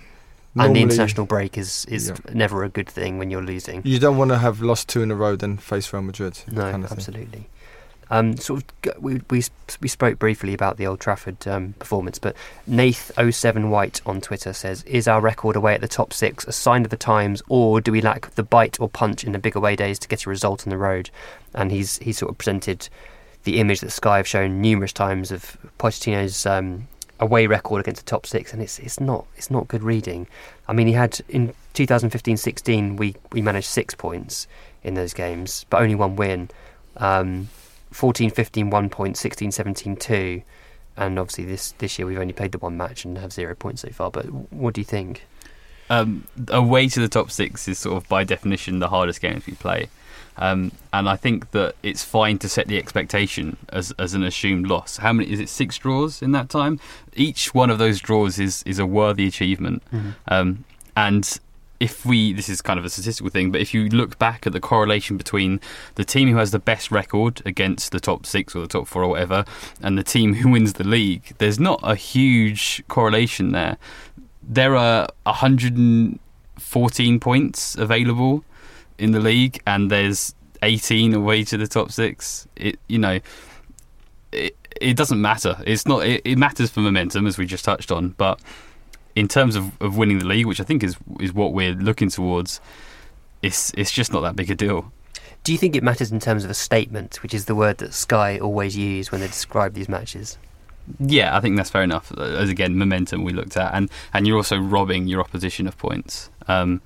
[0.57, 2.15] And the international break is is Yeah.
[2.33, 3.81] never a good thing when you're losing.
[3.85, 6.39] You don't want to have lost two in a row, then face Real Madrid.
[6.51, 7.47] No, kind of absolutely.
[8.09, 9.41] Um, sort of, we, we
[9.79, 12.35] we spoke briefly about the Old Trafford um, performance, but
[12.69, 16.83] Nath07 White on Twitter says, "Is our record away at the top six a sign
[16.83, 19.77] of the times, or do we lack the bite or punch in the big away
[19.77, 21.09] days to get a result on the road?"
[21.53, 22.89] And he's he sort of presented
[23.45, 26.87] the image that Sky have shown numerous times of Pochettino's um,
[27.21, 30.27] away record against the top six, and it's it's not it's not good reading.
[30.67, 34.47] I mean, he had in 2015-16 we we managed six points
[34.83, 36.49] in those games, but only one win.
[36.97, 37.47] Um,
[37.93, 40.41] 14-15 one point, 16-17 two,
[40.97, 43.81] and obviously this this year we've only played the one match and have zero points
[43.81, 44.11] so far.
[44.11, 45.23] But what do you think?
[45.91, 49.53] um, away to the top six is sort of by definition the hardest games we
[49.53, 49.89] play.
[50.37, 54.67] Um, and I think that it's fine to set the expectation as, as an assumed
[54.67, 54.97] loss.
[54.97, 55.49] How many is it?
[55.49, 56.79] Six draws in that time.
[57.13, 59.83] Each one of those draws is is a worthy achievement.
[60.27, 60.65] Um,
[60.95, 61.39] and
[61.81, 64.53] if we, this is kind of a statistical thing, but if you look back at
[64.53, 65.59] the correlation between
[65.95, 69.03] the team who has the best record against the top six or the top four
[69.03, 69.43] or whatever,
[69.81, 73.77] and the team who wins the league, there's not a huge correlation there.
[74.43, 78.43] There are 114 points available
[79.01, 82.47] in the league, and there's 18 away to the top six.
[82.55, 83.19] It, you know,
[84.31, 85.57] it, it doesn't matter.
[85.65, 86.05] It's not.
[86.05, 88.39] It, it matters for momentum, as we just touched on, but
[89.15, 92.09] in terms of, of winning the league, which I think is is what we're looking
[92.09, 92.61] towards,
[93.41, 94.91] it's it's just not that big a deal.
[95.43, 97.93] Do you think it matters in terms of a statement, which is the word that
[97.95, 100.37] Sky always use when they describe these matches?
[100.99, 102.15] Yeah, I think that's fair enough.
[102.17, 106.29] As again, momentum we looked at, and and you're also robbing your opposition of points.
[106.47, 106.81] Um,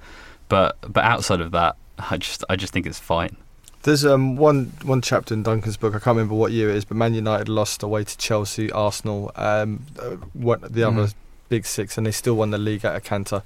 [0.47, 3.37] but but outside of that, I just I just think it's fine.
[3.83, 5.93] There's um one one chapter in Duncan's book.
[5.93, 9.31] I can't remember what year it is, but Man United lost away to Chelsea, Arsenal,
[9.35, 11.13] um, uh, what the other Mm.
[11.49, 13.43] big six, and they still won the league at a canter.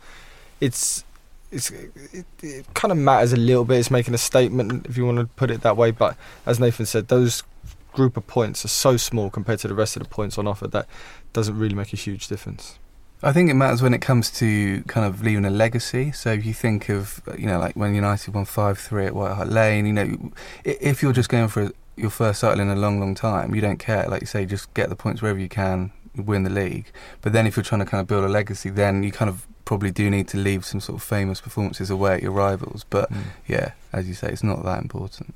[0.62, 1.04] It's
[1.52, 3.80] it's it, it kind of matters a little bit.
[3.80, 5.91] It's making a statement, if you want to put it that way.
[5.91, 7.43] But as Nathan said, those
[7.93, 10.68] group of points are so small compared to the rest of the points on offer
[10.68, 10.88] that
[11.34, 12.78] doesn't really make a huge difference.
[13.22, 16.12] I think it matters when it comes to kind of leaving a legacy.
[16.14, 19.34] So if you think of, you know, like when United won 5 3 at White
[19.34, 20.32] Hart Lane, you know,
[20.64, 23.78] if you're just going for your first title in a long, long time, you don't
[23.78, 24.08] care.
[24.08, 26.86] Like you say, just get the points wherever you can, win the league.
[27.22, 29.46] But then if you're trying to kind of build a legacy, then you kind of
[29.66, 32.86] probably do need to leave some sort of famous performances away at your rivals.
[32.90, 33.12] But
[33.48, 35.36] yeah, as you say, it's not that important.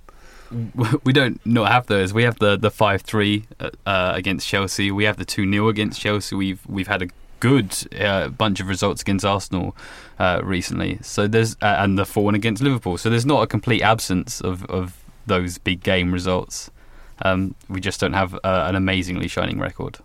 [1.04, 2.14] we don't not have those.
[2.14, 4.90] We have the the five three uh, against Chelsea.
[4.90, 6.36] We have the two 0 against Chelsea.
[6.36, 7.08] We've we've had a
[7.44, 9.76] good uh, bunch of results against Arsenal
[10.18, 10.98] uh, recently.
[11.02, 12.98] So there's uh, and the four one against Liverpool.
[12.98, 16.72] So there's not a complete absence of of those big game results.
[17.22, 18.40] Um, we just don't have uh,
[18.70, 20.00] an amazingly shining record.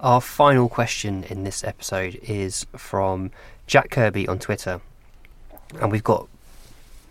[0.00, 3.30] Our final question in this episode is from
[3.68, 4.80] Jack Kirby on Twitter.
[5.80, 6.28] And we've got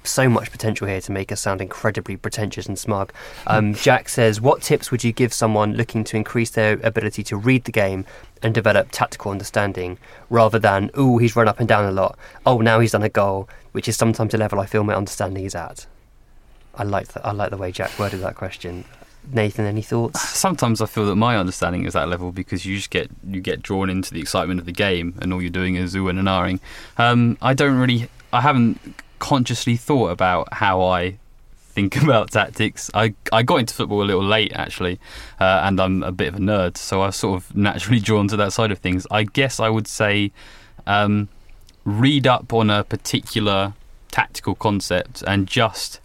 [0.08, 3.14] so much potential here to make us sound incredibly pretentious and smug.
[3.48, 7.38] Um, Jack says, What tips would you give someone looking to increase their ability to
[7.38, 8.06] read the game
[8.42, 9.98] and develop tactical understanding
[10.30, 13.10] rather than, ooh, he's run up and down a lot, oh, now he's done a
[13.10, 15.86] goal, which is sometimes a level I feel my understanding is at?
[16.76, 18.86] I like, the, I like the way Jack worded that question.
[19.32, 20.22] Nathan, any thoughts?
[20.30, 23.62] Sometimes I feel that my understanding is that level because you just get you get
[23.62, 26.60] drawn into the excitement of the game and all you're doing is oohing and ahhing.
[26.98, 28.80] Um, I don't really, I haven't
[29.24, 31.18] consciously thought about how I
[31.76, 32.92] think about tactics.
[32.94, 35.00] I I got into football a little late actually,
[35.40, 38.28] uh, and I'm a bit of a nerd, so I was sort of naturally drawn
[38.28, 39.08] to that side of things.
[39.10, 40.34] I guess I would say
[40.86, 41.30] um,
[41.86, 43.74] read up on a particular
[44.12, 46.02] tactical concept and just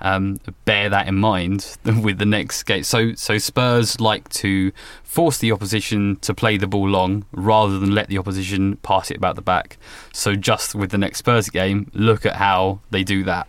[0.00, 2.82] um, bear that in mind with the next game.
[2.82, 4.72] So, so Spurs like to
[5.02, 9.16] force the opposition to play the ball long rather than let the opposition pass it
[9.16, 9.76] about the back.
[10.12, 13.48] So, just with the next Spurs game, look at how they do that.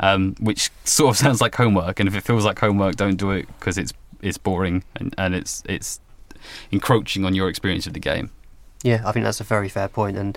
[0.00, 3.30] Um, which sort of sounds like homework, and if it feels like homework, don't do
[3.30, 6.00] it because it's it's boring and, and it's it's
[6.70, 8.30] encroaching on your experience of the game.
[8.82, 10.36] Yeah, I think that's a very fair point, and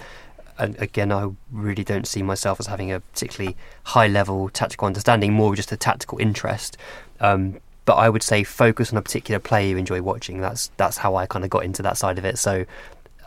[0.57, 5.55] again, I really don't see myself as having a particularly high level tactical understanding, more
[5.55, 6.77] just a tactical interest.
[7.19, 10.41] Um, but I would say focus on a particular player you enjoy watching.
[10.41, 12.37] That's that's how I kind of got into that side of it.
[12.37, 12.65] So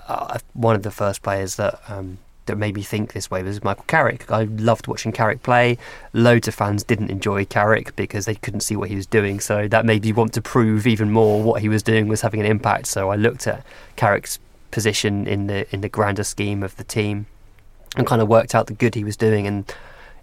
[0.07, 3.63] uh, one of the first players that um, that made me think this way was
[3.63, 4.31] Michael Carrick.
[4.31, 5.79] I loved watching Carrick play.
[6.13, 9.41] Loads of fans didn't enjoy Carrick because they couldn't see what he was doing.
[9.41, 12.41] So that made me want to prove even more what he was doing was having
[12.41, 12.87] an impact.
[12.87, 13.65] So I looked at
[13.97, 14.39] Carrick's
[14.71, 17.27] position in the in the grander scheme of the team
[17.97, 19.73] and kind of worked out the good he was doing and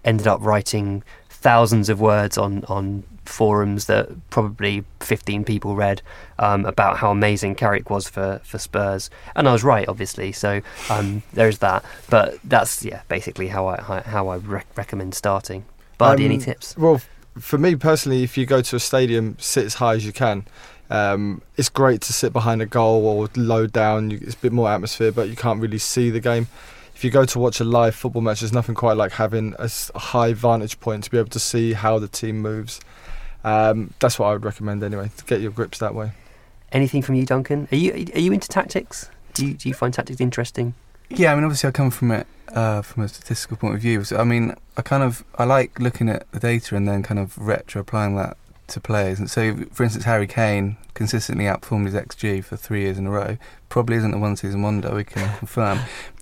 [0.05, 6.01] ended up writing thousands of words on on forums that probably 15 people read
[6.39, 9.09] um, about how amazing Carrick was for, for Spurs.
[9.35, 11.83] And I was right obviously so um, there's that.
[12.09, 15.65] But that's yeah basically how I how I rec- recommend starting.
[15.97, 16.77] Bardi any Um, tips?
[16.77, 17.01] Well,
[17.37, 20.45] for me personally, if you go to a stadium, sit as high as you can.
[20.89, 24.11] Um, it's great to sit behind a goal or low down.
[24.11, 26.47] You, it's a bit more atmosphere, but you can't really see the game.
[26.95, 29.69] If you go to watch a live football match, there's nothing quite like having a
[29.97, 32.79] high vantage point to be able to see how the team moves.
[33.43, 35.11] Um, that's what I would recommend anyway.
[35.15, 36.11] To get your grips that way.
[36.71, 37.67] Anything from you, Duncan?
[37.71, 39.09] Are you are you into tactics?
[39.33, 40.73] Do you, do you find tactics interesting?
[41.09, 44.03] Yeah, I mean, obviously, I come from it uh, from a statistical point of view.
[44.03, 47.19] So, I mean, I kind of I like looking at the data and then kind
[47.19, 48.37] of retro applying that
[48.67, 49.19] to players.
[49.19, 53.11] And so, for instance, Harry Kane consistently outperformed his xG for three years in a
[53.11, 53.37] row.
[53.69, 54.93] Probably isn't a one-season wonder.
[54.93, 55.79] We can confirm.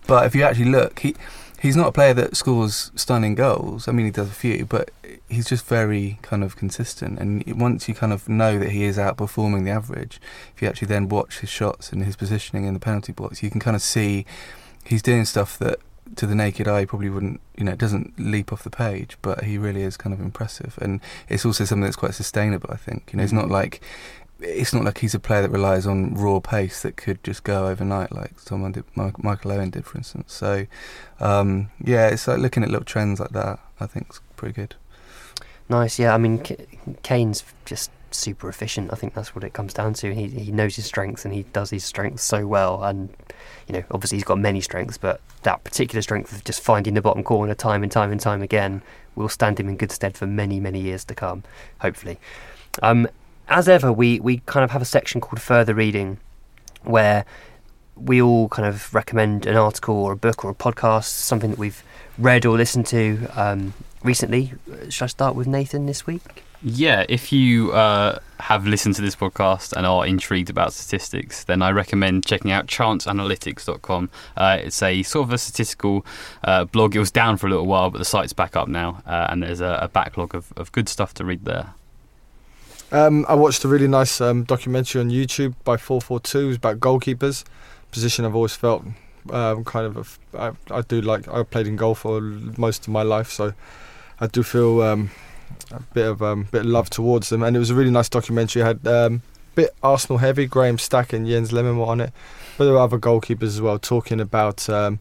[0.08, 1.16] But if you actually look, he
[1.60, 3.88] he's not a player that scores stunning goals.
[3.88, 4.92] I mean, he does a few, but
[5.28, 7.20] he's just very kind of consistent.
[7.20, 10.20] And once you kind of know that he is outperforming the average,
[10.56, 13.50] if you actually then watch his shots and his positioning in the penalty box, you
[13.50, 14.26] can kind of see
[14.84, 15.80] he's doing stuff that
[16.16, 19.44] to the naked eye probably wouldn't you know it doesn't leap off the page but
[19.44, 20.78] he really is kind of impressive.
[20.82, 23.10] And it's also something that's quite sustainable i think.
[23.12, 23.82] You know it's not like
[24.40, 27.68] it's not like he's a player that relies on raw pace that could just go
[27.68, 30.34] overnight like someone did michael owen did for instance.
[30.34, 30.68] So
[31.20, 34.76] um, yeah it's like looking at little trends like that i think is pretty good.
[35.70, 36.14] Nice, yeah.
[36.14, 36.44] I mean,
[37.02, 38.92] Kane's just super efficient.
[38.92, 40.14] I think that's what it comes down to.
[40.14, 42.84] He he knows his strengths and he does his strengths so well.
[42.84, 43.10] And
[43.68, 47.02] you know, obviously he's got many strengths, but that particular strength of just finding the
[47.02, 48.82] bottom corner time and time and time again
[49.16, 51.44] will stand him in good stead for many many years to come.
[51.82, 52.20] Hopefully.
[52.82, 53.08] Um,
[53.48, 56.18] as ever, we we kind of have a section called further reading,
[56.84, 57.26] where
[57.96, 61.60] we all kind of recommend an article or a book or a podcast, something that
[61.60, 61.84] we've
[62.18, 64.54] read or listened to um, recently.
[64.72, 66.45] Uh, Should I start with Nathan this week?
[66.68, 71.62] Yeah, if you uh, have listened to this podcast and are intrigued about statistics, then
[71.62, 74.10] I recommend checking out chanceanalytics.com.
[74.36, 76.04] Uh, it's a sort of a statistical
[76.44, 76.96] uh, blog.
[76.96, 79.44] It was down for a little while, but the site's back up now, uh, and
[79.44, 81.76] there's a, a backlog of, of good stuff to read there.
[82.92, 86.40] Um, I watched a really nice um, documentary on YouTube by 442.
[86.40, 87.44] It was about goalkeepers,
[87.92, 88.84] position I've always felt
[89.30, 90.18] um, kind of.
[90.34, 91.28] I do like.
[91.28, 93.54] I played in goal for most of my life, so
[94.20, 95.12] I do feel um,
[95.72, 97.44] a bit of um, bit of love towards them.
[97.44, 98.62] And it was a really nice documentary.
[98.62, 99.22] It had um,
[99.56, 100.46] bit Arsenal heavy.
[100.46, 102.14] Graham Stack and Jens Lehmann were on it,
[102.58, 105.00] but there were other goalkeepers as well talking about um,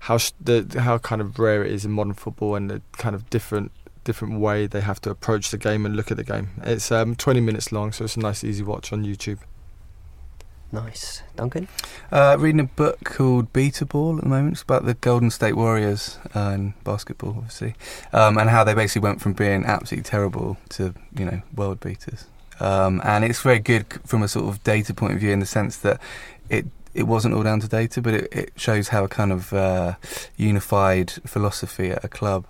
[0.00, 3.14] how sh- the how kind of rare it is in modern football and the kind
[3.14, 3.72] of different
[4.04, 6.50] different way they have to approach the game and look at the game.
[6.62, 9.38] It's um, 20 minutes long, so it's a nice, easy watch on YouTube.
[10.70, 11.66] Nice, Duncan.
[12.12, 14.52] uh, reading a book called Betaball at the moment.
[14.52, 17.74] It's about the Golden State Warriors uh, in basketball, obviously,
[18.12, 22.26] um, and how they basically went from being absolutely terrible to you know world beaters.
[22.60, 25.46] Um, and it's very good from a sort of data point of view in the
[25.46, 26.00] sense that
[26.50, 29.52] it it wasn't all down to data, but it, it shows how a kind of
[29.54, 29.94] uh,
[30.36, 32.44] unified philosophy at a club,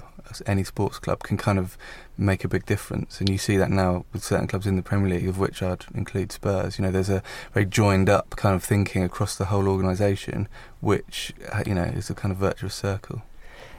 [0.47, 1.77] any sports club, can kind of
[2.19, 3.21] make a big difference.
[3.21, 5.87] And you see that now with certain clubs in the Premier League, of which I'd
[5.95, 6.79] include Spurs.
[6.79, 7.23] You know, there's a
[7.55, 10.49] very joined up kind of thinking across the whole organisation,
[10.81, 13.23] which uh, you know is a kind of virtuous circle.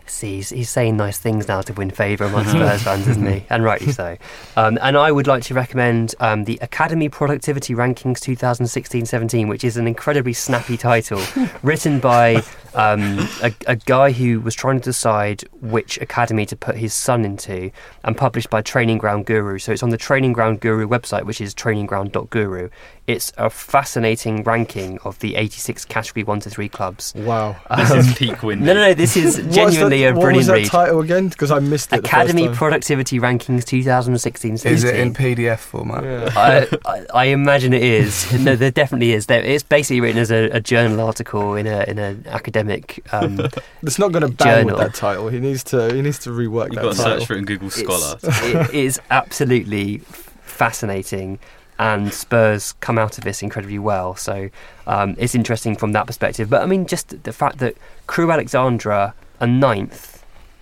[0.10, 3.46] See, he's, he's saying nice things now to win favour among Spurs fans, isn't he?
[3.50, 4.18] And rightly so.
[4.56, 9.78] Um, and I would like to recommend um, the Academy Productivity Rankings 2016-17, which is
[9.78, 11.22] an incredibly snappy title,
[11.64, 12.42] written by
[12.74, 17.26] um, a, a guy who was trying to decide which academy to put his son
[17.26, 17.72] into,
[18.04, 19.58] and published by Training Ground Guru.
[19.60, 22.70] So it's on the Training Ground Guru website, which is trainingground.guru.
[23.08, 27.14] It's a fascinating ranking of the 86 Category 1 to 3 clubs.
[27.16, 27.56] Wow.
[27.76, 28.64] This is peak win.
[28.64, 28.94] No, no, no.
[28.94, 30.66] This is genuinely a what brilliant was that read.
[30.68, 31.30] title again?
[31.30, 32.00] Because I missed it.
[32.00, 32.70] Academy the first time.
[32.70, 36.04] Productivity Rankings 2016 Is it in PDF format?
[36.04, 36.30] Yeah.
[36.36, 38.28] I, I, I imagine it is.
[38.40, 39.26] No, there definitely is.
[39.26, 42.59] There, it's basically written as a, a journal article in a in an academic.
[43.12, 43.40] Um,
[43.84, 44.78] It's not going to bang Journal.
[44.78, 45.30] with that title.
[45.30, 45.94] He needs to.
[45.94, 47.20] He needs to rework You've that got to title.
[47.20, 48.18] search for it in Google Scholar.
[48.22, 50.00] it's, it is absolutely
[50.42, 51.40] fascinating,
[51.78, 54.16] and Spurs come out of this incredibly well.
[54.16, 54.50] So
[54.88, 56.50] um, it's interesting from that perspective.
[56.50, 57.76] But I mean, just the fact that
[58.08, 60.19] Crew Alexandra are ninth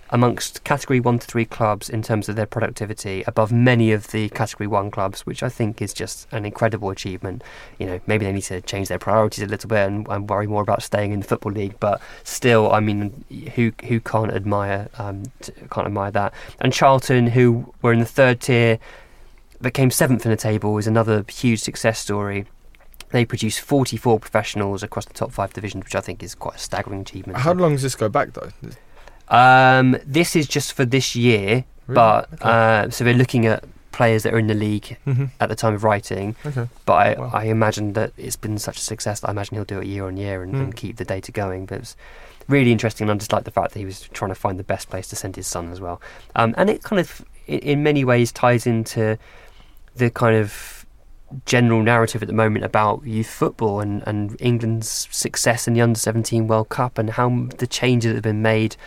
[0.10, 4.30] amongst category one to three clubs in terms of their productivity above many of the
[4.30, 7.44] category one clubs which i think is just an incredible achievement
[7.78, 10.48] you know maybe they need to change their priorities a little bit and, and worry
[10.48, 13.26] more about staying in the football league but still i mean
[13.56, 15.24] who who can't admire um,
[15.70, 18.80] can't admire that and charlton who were in the third tier
[19.60, 22.46] but came seventh in the table is another huge success story
[23.12, 26.60] they produce 44 professionals across the top five divisions, which I think is quite a
[26.60, 27.40] staggering achievement.
[27.40, 28.50] How long does this go back though?
[29.30, 31.96] Um, this is just for this year, Really?
[31.96, 32.50] but Okay.
[32.50, 35.32] uh, so we're looking at players that are in the league Mhm.
[35.40, 36.36] at the time of writing.
[36.46, 36.68] Okay.
[36.86, 37.32] But I, Wow.
[37.34, 40.06] I imagine that it's been such a success that I imagine he'll do it year
[40.06, 40.76] on year and, and Mm.
[40.78, 41.66] keep the data going.
[41.66, 41.96] But it's
[42.48, 44.64] really interesting, and I just like the fact that he was trying to find the
[44.64, 46.00] best place to send his son as well.
[46.36, 49.18] Um, and it kind of in, in many ways ties into
[49.96, 50.86] the kind of
[51.46, 56.00] general narrative at the moment about youth football and, and England's success in the under
[56.00, 58.78] 17 World Cup and how the changes that have been made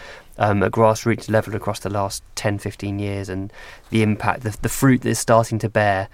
[0.40, 3.52] um, at grassroots level across the last 10, 15 years and
[3.90, 6.08] the impact, the, the fruit that's starting to bear.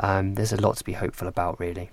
[0.00, 1.90] Um, there's a lot to be hopeful about, really.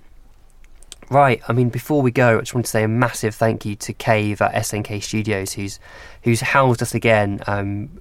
[1.10, 3.76] Right, I mean, before we go, I just want to say a massive thank you
[3.76, 5.80] to Kayv at SNK Studios, who's
[6.24, 7.42] who's housed us again.
[7.46, 8.00] Um,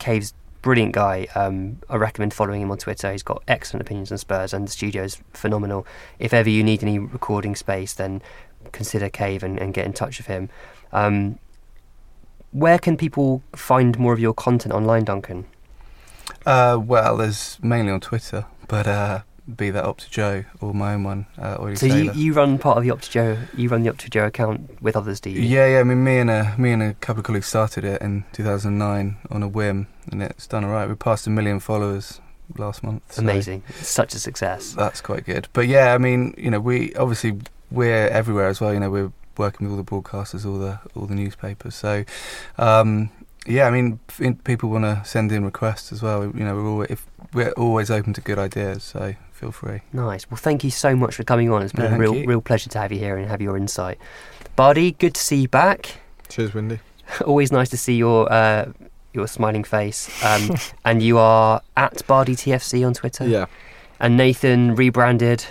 [0.00, 0.32] Kayv's
[0.62, 1.26] brilliant guy.
[1.34, 3.12] Um, I recommend following him on Twitter.
[3.12, 5.86] He's got excellent opinions on Spurs, and the studio is phenomenal.
[6.18, 8.22] If ever you need any recording space, then
[8.72, 10.48] consider Kayv and, and get in touch with him.
[10.92, 11.38] Um,
[12.52, 15.46] where can people find more of your content online, Duncan?
[16.46, 19.22] Uh, well, there's mainly on Twitter, but uh,
[19.56, 22.90] be that OptaJoe or my own one, uh, So you, you run part of the
[22.90, 23.58] OptaJoe.
[23.58, 25.40] You run the OptaJoe account with others, do you?
[25.40, 25.80] Yeah, yeah.
[25.80, 29.16] I mean, me and a me and a couple of colleagues started it in 2009
[29.30, 30.88] on a whim, and it's done all right.
[30.88, 32.20] We passed a million followers
[32.56, 33.12] last month.
[33.12, 33.62] so Amazing.
[33.80, 34.72] Such a success.
[34.72, 35.48] That's quite good.
[35.52, 37.38] But yeah, I mean, you know, we obviously
[37.70, 38.74] we're everywhere as well.
[38.74, 41.74] You know, we're working with all the broadcasters, all the all the newspapers.
[41.74, 42.04] So,
[42.58, 43.10] um,
[43.46, 43.98] yeah, I mean,
[44.44, 46.24] people want to send in requests as well.
[46.24, 48.82] You know, we're always if we're always open to good ideas.
[48.84, 49.80] So feel free.
[49.92, 50.30] Nice.
[50.30, 51.62] Well, thank you so much for coming on.
[51.62, 52.26] It's been No, a real, you.
[52.26, 53.98] real pleasure to have you here and have your insight.
[54.56, 56.00] Bardi, good to see you back.
[56.28, 56.80] Cheers, Windy.
[57.24, 58.72] Always nice to see your uh,
[59.14, 60.10] your smiling face.
[60.24, 63.26] Um, and you are at Bardi TFC on Twitter.
[63.26, 63.46] Yeah,
[64.00, 65.44] And Nathan rebranded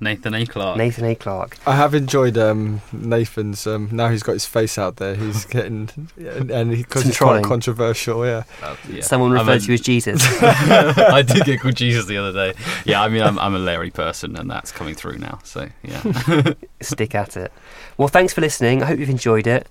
[0.00, 0.46] Nathan A.
[0.46, 0.78] Clark.
[0.78, 1.14] Nathan A.
[1.14, 1.58] Clark.
[1.66, 3.66] I have enjoyed um, Nathan's.
[3.66, 5.14] Um, now he's got his face out there.
[5.14, 8.24] He's getting and, and because Some it's quite controversial.
[8.24, 9.02] Yeah, Uh, yeah.
[9.02, 10.22] Someone I'm referred to you as Jesus.
[10.42, 12.58] I did get called Jesus the other day.
[12.84, 15.38] Yeah, I mean, I'm, I'm a Larry person, and that's coming through now.
[15.44, 17.52] So yeah, Stick at it.
[17.98, 18.82] Well, thanks for listening.
[18.82, 19.68] I hope you've enjoyed it.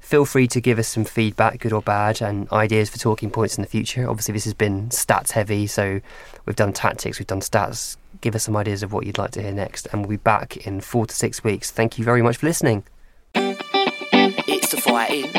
[0.00, 3.56] Feel free to give us some feedback, good or bad, and ideas for talking points
[3.56, 4.08] in the future.
[4.10, 6.00] Obviously, this has been stats heavy, so
[6.46, 7.96] we've done tactics, we've done stats.
[8.20, 10.58] Give us some ideas of what you'd like to hear next, and we'll be back
[10.66, 11.70] in four to six weeks.
[11.70, 12.84] Thank you very much for listening.
[13.34, 15.30] It's the fighting.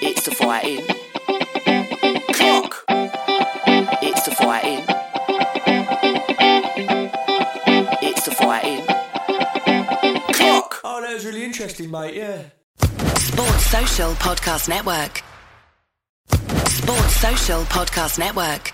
[0.00, 0.86] It's the fighting.
[2.34, 2.84] Clock.
[4.02, 4.84] It's the fighting.
[8.02, 8.84] It's the fighting.
[10.34, 10.80] Clock.
[10.84, 12.14] Oh, that was really interesting, mate.
[12.14, 12.42] Yeah.
[13.16, 15.22] Sports Social Podcast Network.
[16.68, 18.73] Sports Social Podcast Network.